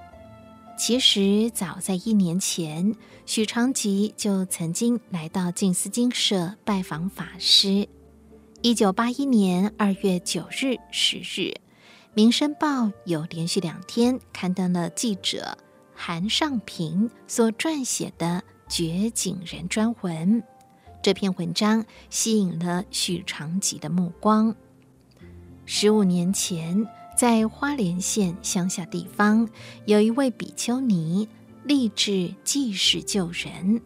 [0.76, 2.96] 其实早在一年前，
[3.28, 7.88] 许长吉就曾经来到静思精舍拜访法师。
[8.64, 11.50] 一九八一年二月九日、十日，
[12.16, 15.56] 《民生报》有连续两天刊登了记者
[15.94, 18.44] 韩尚平所撰写的
[18.76, 20.42] 《觉景人》专文。
[21.04, 24.56] 这篇文章吸引了许长吉的目光。
[25.68, 26.88] 十五年前。
[27.16, 29.48] 在花莲县乡下地方，
[29.86, 31.30] 有一位比丘尼
[31.64, 33.82] 立志济世救人。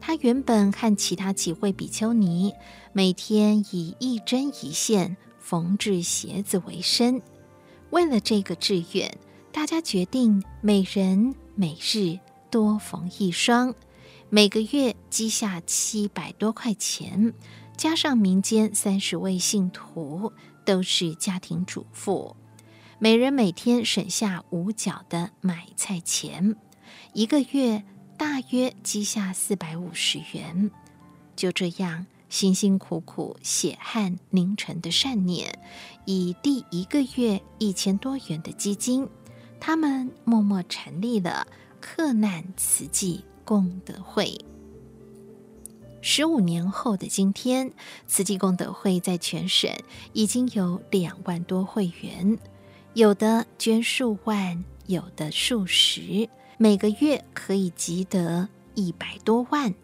[0.00, 2.52] 她原本和其他几位比丘尼
[2.92, 7.22] 每天以一针一线缝制鞋子为生。
[7.90, 9.16] 为了这个志愿，
[9.52, 12.18] 大家决定每人每日
[12.50, 13.72] 多缝一双，
[14.28, 17.32] 每个月积下七百多块钱，
[17.76, 20.32] 加上民间三十位信徒
[20.64, 22.36] 都是家庭主妇，
[23.04, 26.56] 每人每天省下五角的买菜钱，
[27.12, 27.84] 一个月
[28.16, 30.70] 大约积下四百五十元。
[31.36, 32.06] 就这样。
[32.30, 35.58] 辛辛苦苦、血汗凝成的善念，
[36.06, 39.06] 以第一个月一千多元的基金，
[39.60, 41.46] 他们默默成立了
[41.82, 44.34] 克难慈济功德会。
[46.00, 47.70] 十五年后的今天，
[48.06, 49.70] 慈济功德会在全省
[50.14, 52.38] 已经有两万多会员，
[52.94, 56.28] 有的捐数万，有的数十，
[56.58, 59.74] 每个月可以积得一百多万。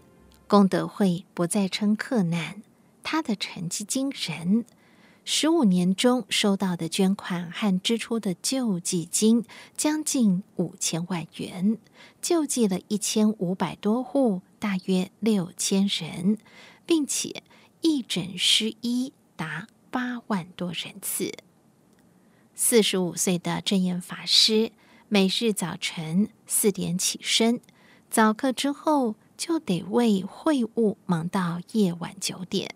[0.47, 2.63] 功德会不再称克难，
[3.03, 4.65] 他的成绩惊人。
[5.25, 9.45] 十五年中收到的捐款和支出的救济金
[9.77, 11.79] 将近五千万元，
[12.23, 16.39] 救济了一千五百多户，大约六千人，
[16.87, 17.43] 并且
[17.81, 21.33] 义诊施医达八万多人次。
[22.63, 24.71] 四十五岁的证严法师，
[25.09, 27.59] 每日早晨四点起身，
[28.11, 29.17] 早课之后。
[29.35, 32.75] 就得为会务忙到夜晚九点。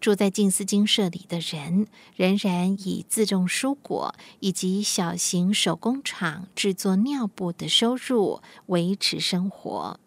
[0.00, 1.86] 住在静思精舍里的人，
[2.16, 10.00] 仍然以自种蔬果以及小型手工厂制作尿布的收入维持生活。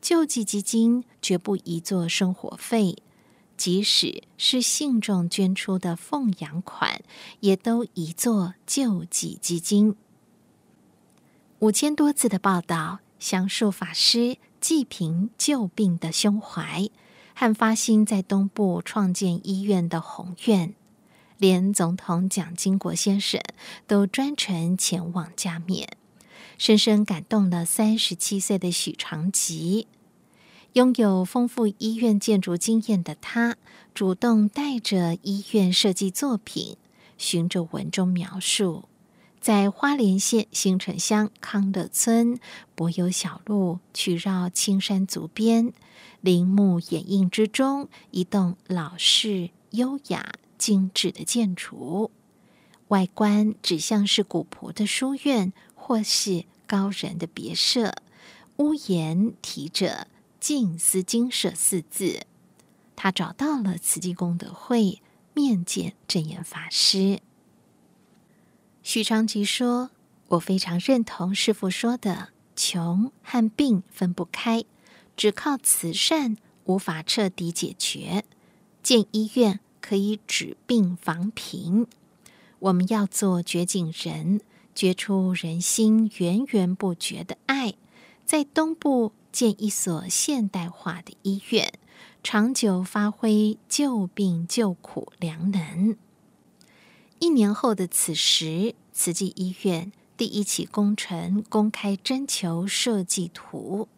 [0.00, 2.96] 救济基金绝不宜作生活费，
[3.62, 7.00] 即使是信众捐出的奉养款，
[7.38, 9.94] 也都宜作救济基金。
[11.60, 14.38] 五千多字的报道，详述法师。
[14.58, 16.90] 济贫救病的胸怀，
[17.36, 20.74] 和发心在东部创建医院的宏愿，
[21.38, 23.40] 连总统蒋经国先生
[23.86, 25.88] 都专程前往加冕，
[26.58, 29.86] 深深感动了三十七岁的许长吉。
[30.74, 33.56] 拥有丰富医院建筑经验的他，
[33.92, 36.78] 主动带着医院设计作品，
[37.18, 38.84] 循着文中描述。
[39.38, 42.38] 在花莲县新城乡康乐村，
[42.74, 45.74] 柏油小路曲绕青山足边，
[46.22, 52.10] 林木掩映之中，一栋老式、优雅、精致的建筑，
[52.88, 57.96] 外观只像是古朴的书院或是高人的别舍，
[58.56, 60.06] 屋檐提着
[60.42, 62.26] “静思精舍”四字。
[62.96, 65.00] 他找到了慈济功德会，
[65.34, 67.20] 面见证严法师。
[68.82, 69.90] 许昌吉说
[70.30, 74.64] ：“我非常认同师父说的，穷和病分不开，
[75.16, 78.24] 只靠慈善无法彻底解决。
[78.82, 81.86] 建医院可以治病防贫，
[82.58, 84.40] 我们要做掘井人，
[84.74, 87.74] 掘出人心源源不绝的爱，
[88.26, 91.72] 在东部建一所现代化的医院，
[92.22, 95.96] 长久发挥救病救苦良能。”
[97.18, 103.88] 一年后的此时，慈济医院第一期工程公开征求设计图，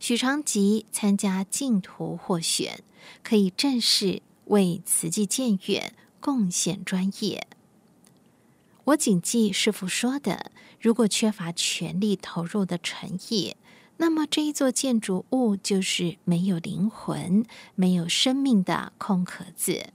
[0.00, 2.82] 许长吉参加竞图获选，
[3.22, 7.46] 可以正式为慈济建院贡献专业。
[8.84, 10.50] 我谨记师傅说的：
[10.80, 13.56] 如果缺乏全力投入的诚意，
[13.96, 19.90] 那么这一座建筑物就是没有灵魂、没有生命的空壳子。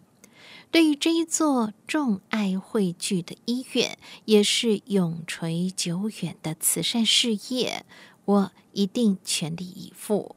[0.71, 7.85] 对于这一座众爱汇聚的医院，也是永垂久远的慈善事业，
[8.25, 10.35] 我一定全力以赴。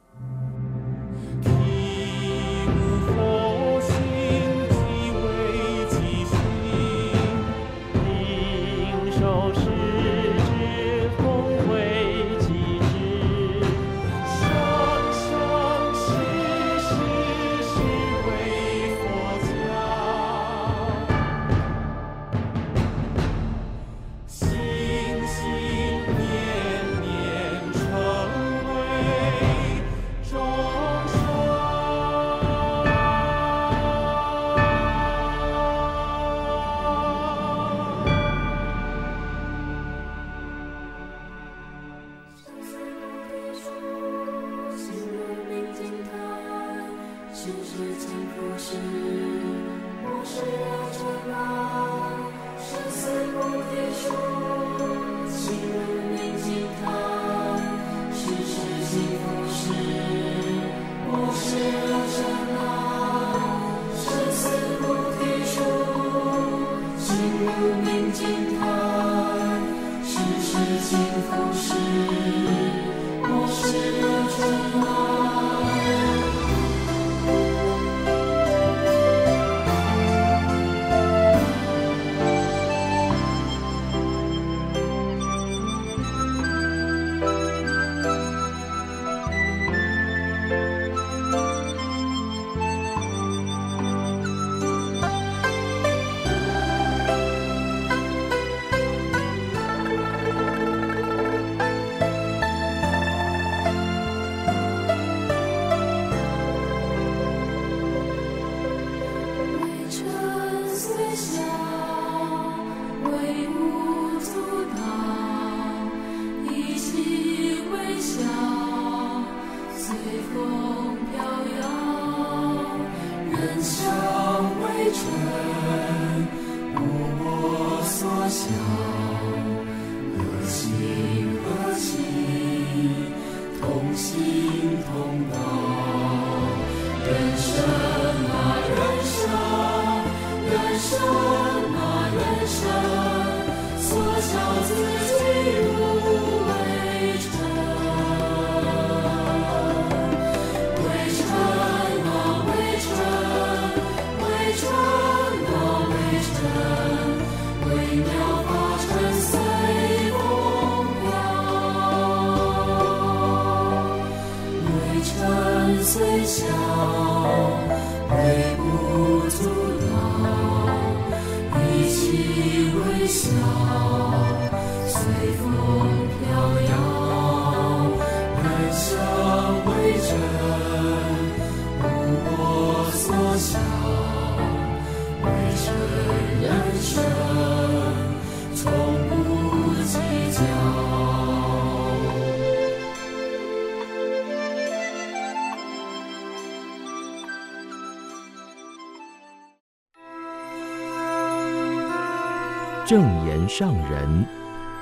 [202.85, 204.25] 正言上人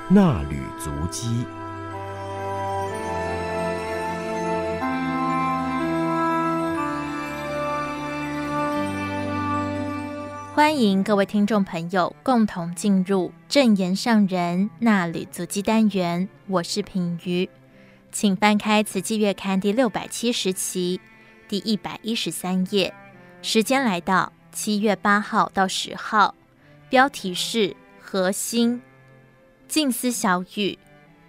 [0.08, 1.46] 那履足迹。
[10.52, 16.28] 欢迎各位听众朋友共同进入正言上人那履足迹单元。
[16.48, 17.48] 我是品瑜，
[18.10, 21.00] 请翻开《慈济月刊》第六百七十期
[21.48, 22.92] 第一百一十三页。
[23.42, 26.34] 时间来到七月八号到十号，
[26.90, 27.76] 标题是。
[28.12, 28.82] 核心
[29.66, 30.78] 静思小语，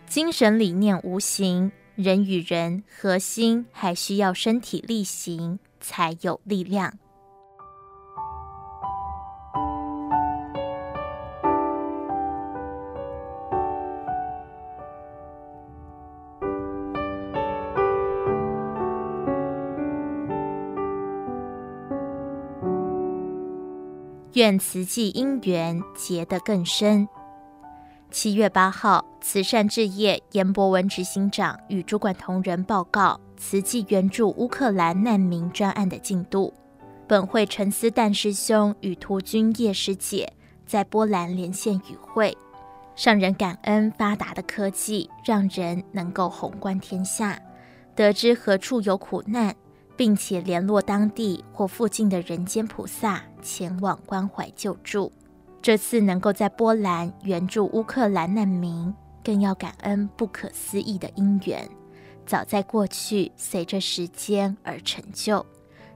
[0.05, 6.99] 精神理念无形，人与人核心还需要身体力行才有力量。
[24.33, 27.07] 愿慈济因缘结得更深。
[28.09, 36.51] 七月八号，慈善置业严博文执行长与主管同仁报告慈济援助乌克兰难民专案的进度。
[37.07, 40.31] 本会陈思旦师兄与涂君叶师姐
[40.65, 42.35] 在波兰连线与会，
[42.95, 47.39] 上人感恩发达的科技，让人能够宏观天下，
[47.93, 49.55] 得知何处有苦难。
[49.95, 55.11] 并且联络当地或附近的人间菩萨前往关怀救助。
[55.61, 61.69] 这次能够在波兰援助乌克兰难民，更要感恩不可思议的因缘，
[62.25, 65.45] 早在过去随着时间而成就。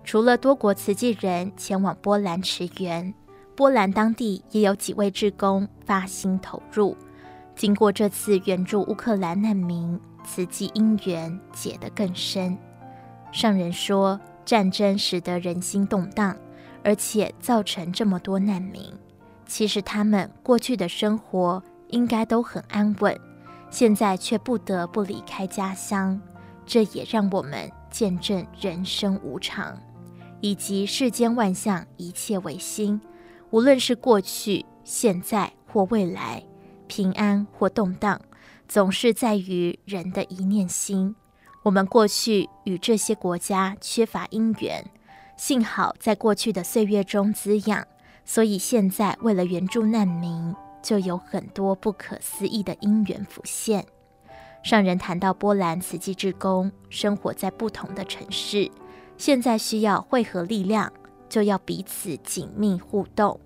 [0.05, 3.13] 除了多国慈济人前往波兰驰援，
[3.57, 6.95] 波兰当地也有几位志工发心投入。
[7.53, 12.57] 经过这次援助乌克兰难民，慈济因缘结得更深。
[13.37, 16.35] 上人说，战争使得人心动荡，
[16.83, 18.91] 而且造成这么多难民。
[19.45, 23.15] 其实他们过去的生活应该都很安稳，
[23.69, 26.19] 现在却不得不离开家乡。
[26.65, 29.79] 这也让我们见证人生无常，
[30.41, 32.99] 以及世间万象一切唯心。
[33.51, 36.41] 无论是过去、现在或未来，
[36.87, 38.19] 平安或动荡，
[38.67, 41.15] 总是在于人的一念心。
[41.67, 44.85] 我们过去与这些国家缺乏因缘，
[45.35, 47.85] 幸好在过去的岁月中滋养，
[48.23, 53.85] 所以现在为了援助难民，就有很多不可思议的因缘浮现。
[54.63, 58.71] 上人谈到波兰慈济志工生活在不同的城市，
[59.17, 60.89] 现在需要汇合力量，
[61.27, 63.37] 就要彼此紧密互动，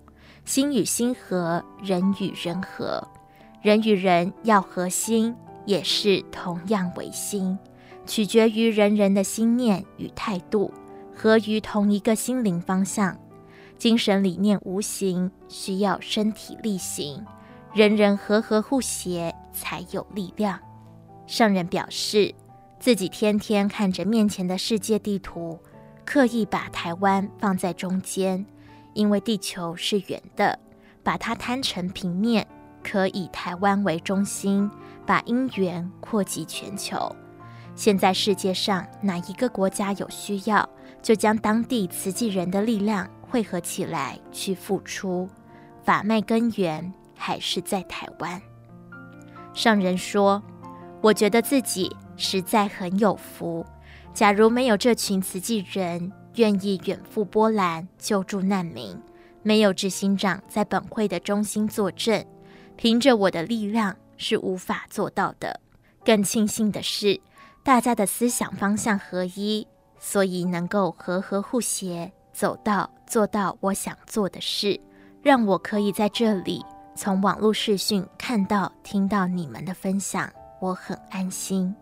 [0.44, 3.04] 心与心合，人与人合。
[3.62, 5.34] 人与人要合心，
[5.66, 7.58] 也是同样为心，
[8.06, 10.72] 取决于人人的心念与态度，
[11.14, 13.16] 合于同一个心灵方向。
[13.78, 17.24] 精神理念无形，需要身体力行，
[17.74, 20.58] 人人和和互协，才有力量。
[21.26, 22.34] 上人表示，
[22.78, 25.58] 自己天天看着面前的世界地图，
[26.04, 28.44] 刻意把台湾放在中间，
[28.94, 30.58] 因为地球是圆的，
[31.02, 32.46] 把它摊成平面。
[32.84, 34.68] 可以台湾为中心，
[35.06, 37.14] 把因缘扩及全球。
[37.74, 40.68] 现在世界上哪一个国家有需要，
[41.00, 45.28] 就将当地慈济人的力量汇合起来去付出。
[45.82, 48.40] 法脉根源还是在台湾。
[49.54, 50.42] 上人说
[51.02, 53.64] ：“我觉得自己实在很有福。
[54.14, 58.96] 假如没有这群慈济人愿意远赴波兰救助难民，
[59.42, 62.24] 没有执行长在本会的中心坐镇。”
[62.74, 65.60] 凭着我的力量是无法做到的。
[66.04, 67.20] 更庆幸的是，
[67.64, 69.66] 大家的思想方向合一，
[69.98, 74.80] 所以能够和和互协，走到做到我想做的事，
[75.22, 76.64] 让我可以在这里
[76.96, 80.28] 从网络视讯看到、听到你们的分享，
[80.60, 81.72] 我很安心。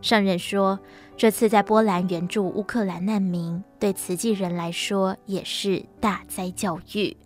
[0.00, 0.78] 上人说，
[1.16, 7.16] 这次在波兰援助乌克兰难民，对慈济人来说也是大灾教育。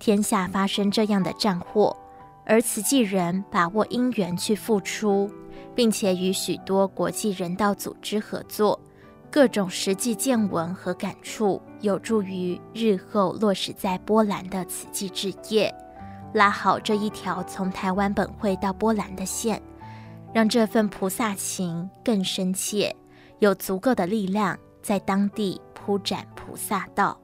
[0.00, 1.96] 天下发生这样的战祸。
[2.46, 5.30] 而慈济人把握因缘去付出，
[5.74, 8.78] 并且与许多国际人道组织合作，
[9.30, 15.72] 各种实际见闻和感触，有助于日后落实在波兰的慈济志业，
[16.34, 19.60] 拉好这一条从台湾本会到波兰的线，
[20.32, 22.94] 让这份菩萨情更深切，
[23.38, 27.18] 有足够的力量在当地铺展菩萨道。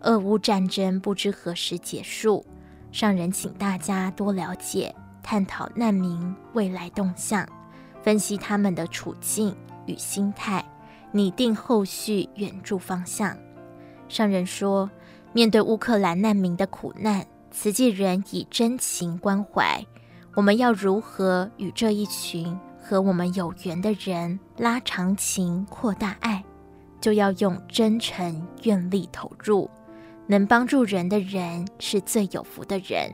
[0.00, 2.44] 俄乌战争不知何时结束。
[2.90, 7.48] 上人请大家多了解、探讨难民未来动向，
[8.02, 10.64] 分析他们的处境与心态，
[11.12, 13.36] 拟定后续援助方向。
[14.08, 14.90] 上人说，
[15.32, 19.84] 面对乌克兰难民的苦难，慈济人以真情关怀。
[20.34, 26.42] 我们要如何与这一群和我们有缘的人拉长情、扩大爱？
[27.00, 29.70] 就要用真诚、愿力投入。
[30.26, 33.12] 能帮助人的人是最有福的人，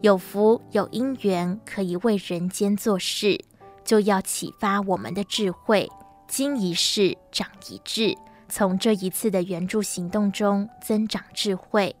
[0.00, 3.38] 有福有因缘可以为人间做事，
[3.84, 5.88] 就要启发我们的智慧，
[6.28, 8.16] 经一事长一智，
[8.48, 11.94] 从这一次的援助行动中增长智慧，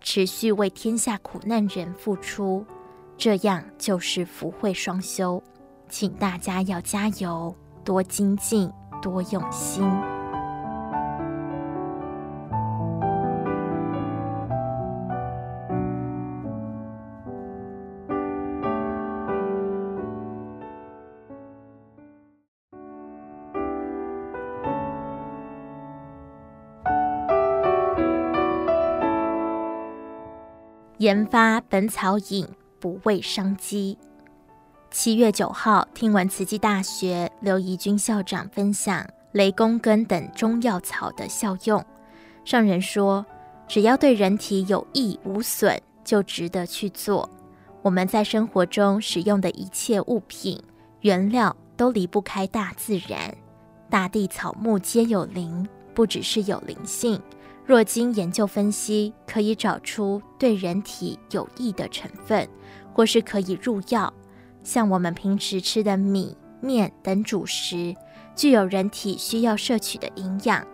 [0.00, 2.64] 持续为天下苦难人付出，
[3.16, 5.42] 这样就是福慧双修。
[5.88, 7.54] 请大家要加油，
[7.84, 8.72] 多精进，
[9.02, 9.84] 多用心。
[31.04, 32.48] 研发本草饮，
[32.80, 33.98] 不畏商机。
[34.90, 41.84] 七月九号，听闻慈济大学刘怡君校长分享雷公根等中药草的效用，
[42.46, 43.22] 上人说，
[43.68, 47.28] 只要对人体有益无损，就值得去做。
[47.82, 50.58] 我们在生活中使用的一切物品
[51.02, 53.36] 原料，都离不开大自然，
[53.90, 57.20] 大地草木皆有灵，不只是有灵性。
[57.66, 62.46] 若经研究分析，可以找出对人体有益的成分，
[62.92, 64.12] 或是可以入药。
[64.62, 67.94] 像我们平时吃的米、面等主食，
[68.36, 70.66] 具有人体需要摄取的营养。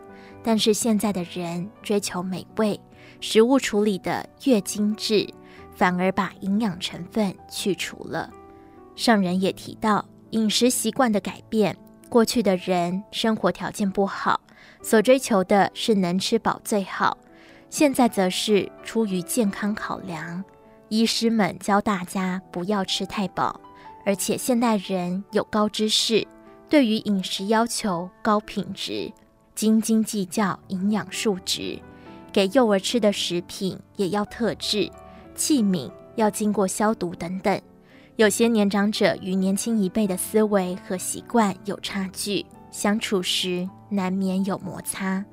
[0.42, 2.80] 但是现在的人追求美味，
[3.20, 5.28] 食物处理得越精致，
[5.76, 8.28] 反而把营养成分去除了。
[8.96, 11.76] 上人也提到饮食习惯的改变，
[12.08, 14.40] 过去的人生活条件不好。
[14.82, 17.16] 所追求的是能吃饱最好，
[17.68, 20.42] 现在则是出于健康考量，
[20.88, 23.60] 医师们教大家不要吃太饱，
[24.04, 26.26] 而且现代人有高知识，
[26.68, 29.12] 对于饮食要求高品质，
[29.54, 31.78] 斤斤计较营养数值，
[32.32, 34.90] 给幼儿吃的食品也要特制，
[35.34, 37.60] 器皿要经过消毒等等。
[38.16, 42.44] 有些年长者与年轻一辈的思维和习惯有差距。
[42.70, 45.24] 相处时难免有摩擦。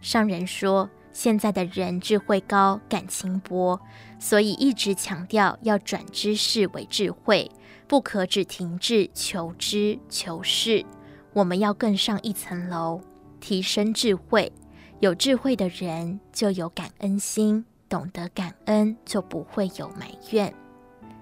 [0.00, 3.80] 上人说，现在的人智慧高，感情薄，
[4.18, 7.50] 所以一直强调要转知识为智慧，
[7.88, 10.84] 不可只停滞求知求识。
[11.32, 13.00] 我们要更上一层楼，
[13.40, 14.52] 提升智慧。
[15.00, 20.54] 有智慧的人就有感恩心，懂得感恩，就不会有埋怨。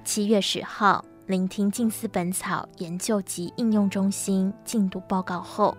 [0.04, 5.74] 七月十号，聆听静思本草研究及应用中心进度报告后，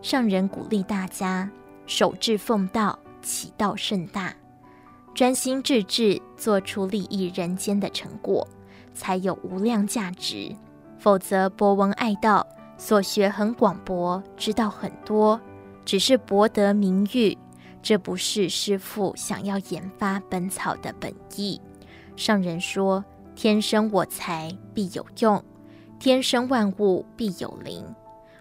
[0.00, 1.50] 上人鼓励大家
[1.86, 4.34] 守志奉道，其道甚大，
[5.14, 8.48] 专心致志做出利益人间的成果，
[8.94, 10.56] 才有无量价值。
[10.98, 12.46] 否则博闻爱道，
[12.78, 15.38] 所学很广博，知道很多，
[15.84, 17.36] 只是博得名誉。
[17.82, 21.60] 这不是师父想要研发本草的本意。
[22.16, 23.04] 上人说
[23.36, 25.40] ：“天生我材必有用，
[26.00, 27.84] 天生万物必有灵。”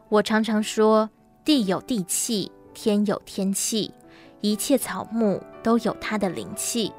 [0.08, 1.10] 我常常说
[1.44, 3.94] ：“地有地气，天有天气，
[4.40, 6.92] 一切草木都有它的灵气。”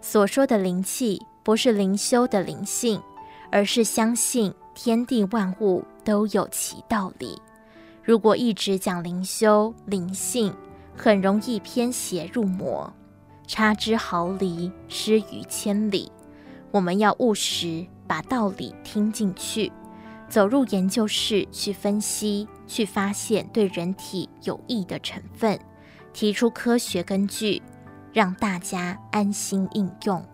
[0.00, 3.00] 所说的灵气，不是灵修的灵性，
[3.50, 7.38] 而是相信天地万物都有其道理。
[8.02, 10.52] 如果一直讲灵修灵性，
[10.96, 12.90] 很容易偏邪入魔，
[13.46, 16.10] 差之毫厘，失于千里。
[16.72, 19.70] 我们要务实，把道理听进去，
[20.26, 25.60] 走入研究室去分析，去发现对人体有益的成分，
[26.14, 27.60] 提出科学根据，
[28.10, 30.24] 让大家安心应用。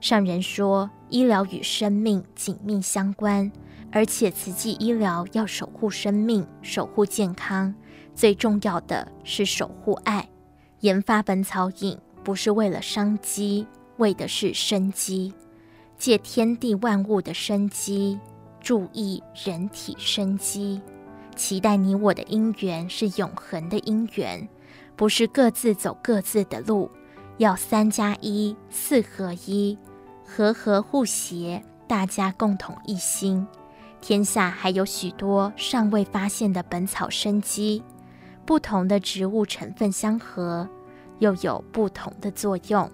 [0.00, 3.52] 上人说，医疗与生命紧密相关，
[3.92, 7.74] 而且慈济医疗要守护生命，守护健康。
[8.14, 10.26] 最重要的是守护爱，
[10.80, 13.66] 研发本草饮不是为了商机，
[13.98, 15.34] 为的是生机，
[15.98, 18.18] 借天地万物的生机，
[18.60, 20.80] 注意人体生机，
[21.34, 24.48] 期待你我的因缘是永恒的因缘，
[24.94, 26.88] 不是各自走各自的路，
[27.38, 29.76] 要三加一，四合一，
[30.24, 33.46] 和合互协，大家共同一心。
[34.00, 37.82] 天下还有许多尚未发现的本草生机。
[38.46, 40.66] 不同的植物成分相合，
[41.18, 42.90] 又有不同的作用，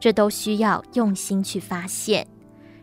[0.00, 2.26] 这都需要用心去发现。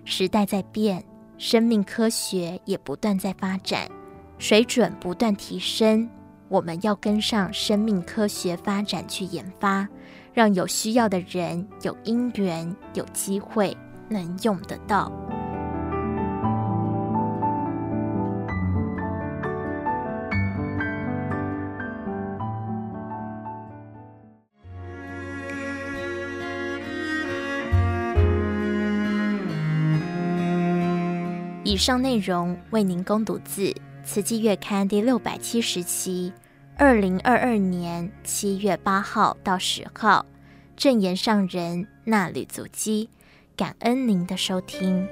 [0.10, 1.04] 时代在变，
[1.38, 3.92] 生命科学也不断在发展，
[4.38, 6.10] 水准不断提升。
[6.48, 9.86] 我们要跟上生命科学发展去研发，
[10.34, 13.76] 让有需要的人有因缘、有机会
[14.08, 15.12] 能用得到。
[31.78, 33.62] 以上内容为您攻读自
[34.04, 36.34] 《慈济月刊》第六百七十期，
[36.76, 40.26] 二零二二年七月八号到十号，
[40.76, 43.08] 正言上人衲履足基，
[43.56, 45.08] 感恩您的收听。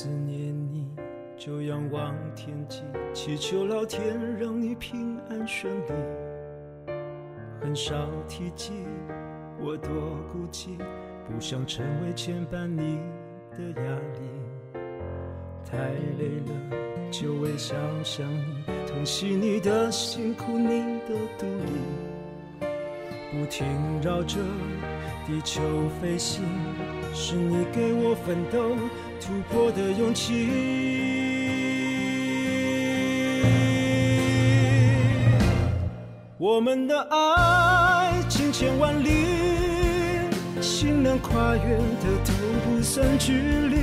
[0.00, 0.88] 思念你，
[1.36, 2.80] 就仰望天际，
[3.12, 5.92] 祈求老天让你平安顺利。
[7.60, 8.72] 很少提及，
[9.58, 9.92] 我多
[10.32, 10.78] 孤寂，
[11.28, 12.98] 不想成为牵绊你
[13.52, 14.80] 的压力。
[15.66, 15.76] 太
[16.18, 22.66] 累了，就会想想你，疼惜你的辛苦，你的独立，
[23.32, 23.66] 不停
[24.02, 24.38] 绕着
[25.26, 25.60] 地球
[26.00, 26.42] 飞行，
[27.12, 28.74] 是你给我奋斗。
[29.20, 30.48] 突破的勇气，
[36.38, 39.10] 我们的爱情千万里，
[40.62, 42.32] 心能跨越的都
[42.64, 43.76] 不算距离。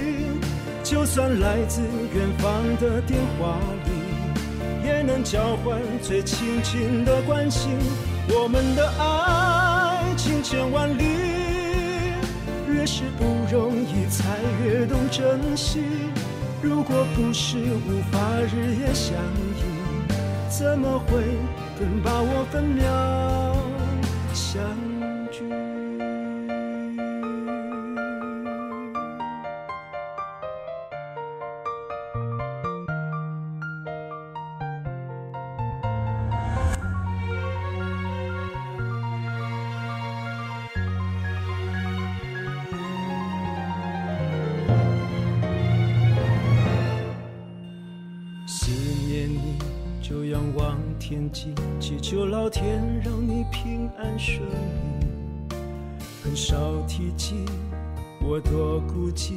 [0.83, 7.71] 就算来自远方的电话里，也能交换最亲近的关心。
[8.29, 11.03] 我们的爱情千万里。
[12.69, 15.81] 越是不容你，才越懂珍惜。
[16.61, 19.17] 如果不是无法日夜相
[19.57, 19.63] 依，
[20.49, 21.23] 怎么会
[21.79, 23.57] 更把握分秒
[24.33, 24.61] 相
[51.31, 55.55] 祈求老天让你平安顺利，
[56.23, 56.55] 很少
[56.87, 57.45] 提及
[58.21, 59.33] 我多孤寂，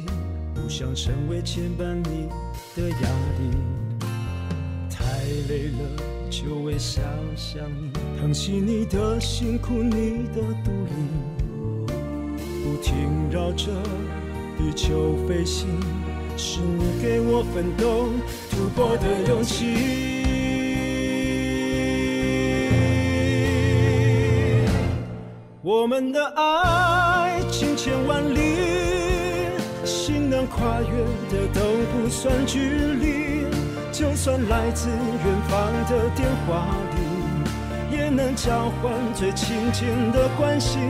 [0.53, 2.27] 不想成为牵绊你
[2.75, 4.05] 的压力。
[4.89, 5.03] 太
[5.49, 5.79] 累了，
[6.29, 7.03] 就会想
[7.35, 11.93] 想你，疼惜你的辛苦，你的独立，
[12.63, 13.67] 不停绕着
[14.57, 15.67] 地球飞行，
[16.37, 18.09] 是你给我奋斗
[18.49, 20.20] 突破的勇气。
[25.73, 28.57] 我们的爱情千万里，
[29.85, 30.97] 心能跨越
[31.31, 31.61] 的都
[31.93, 33.45] 不算距离。
[33.89, 40.81] 就算来自远方的电话里，也能交换最亲近的关心。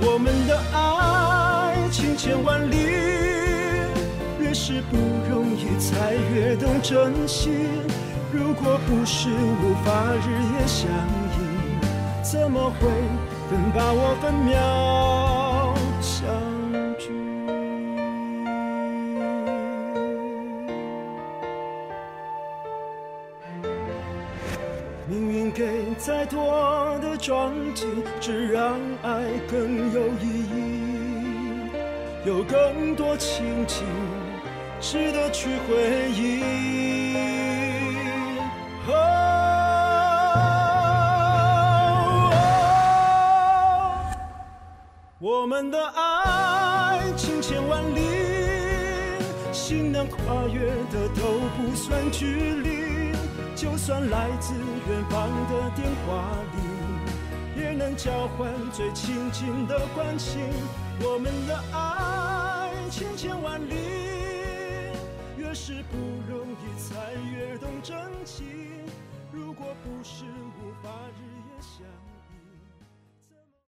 [0.00, 2.76] 我们的爱情千万里，
[4.40, 4.96] 越是不
[5.30, 7.50] 容易，才越懂珍惜。
[8.32, 9.92] 如果不是无法
[10.26, 10.26] 日
[10.58, 10.90] 夜相
[11.38, 11.38] 依，
[12.20, 12.88] 怎么会
[13.50, 16.24] 更把握分秒相
[16.98, 17.10] 聚？
[25.06, 27.86] 命运给再多的撞击，
[28.20, 31.68] 只让爱更有意义，
[32.24, 33.84] 有更多情景
[34.80, 37.13] 值得去回忆。
[45.54, 48.00] 们的爱情千万里，
[49.52, 53.14] 心能跨越的都不算距离。
[53.54, 56.24] 就算来自远方的电话
[56.56, 60.40] 里，也能交换最亲近的关心。
[61.00, 63.74] 我们的爱情千万里，
[65.36, 65.96] 越是不
[66.28, 68.44] 容易，才越懂真情。
[69.30, 71.86] 如果不是无法日夜相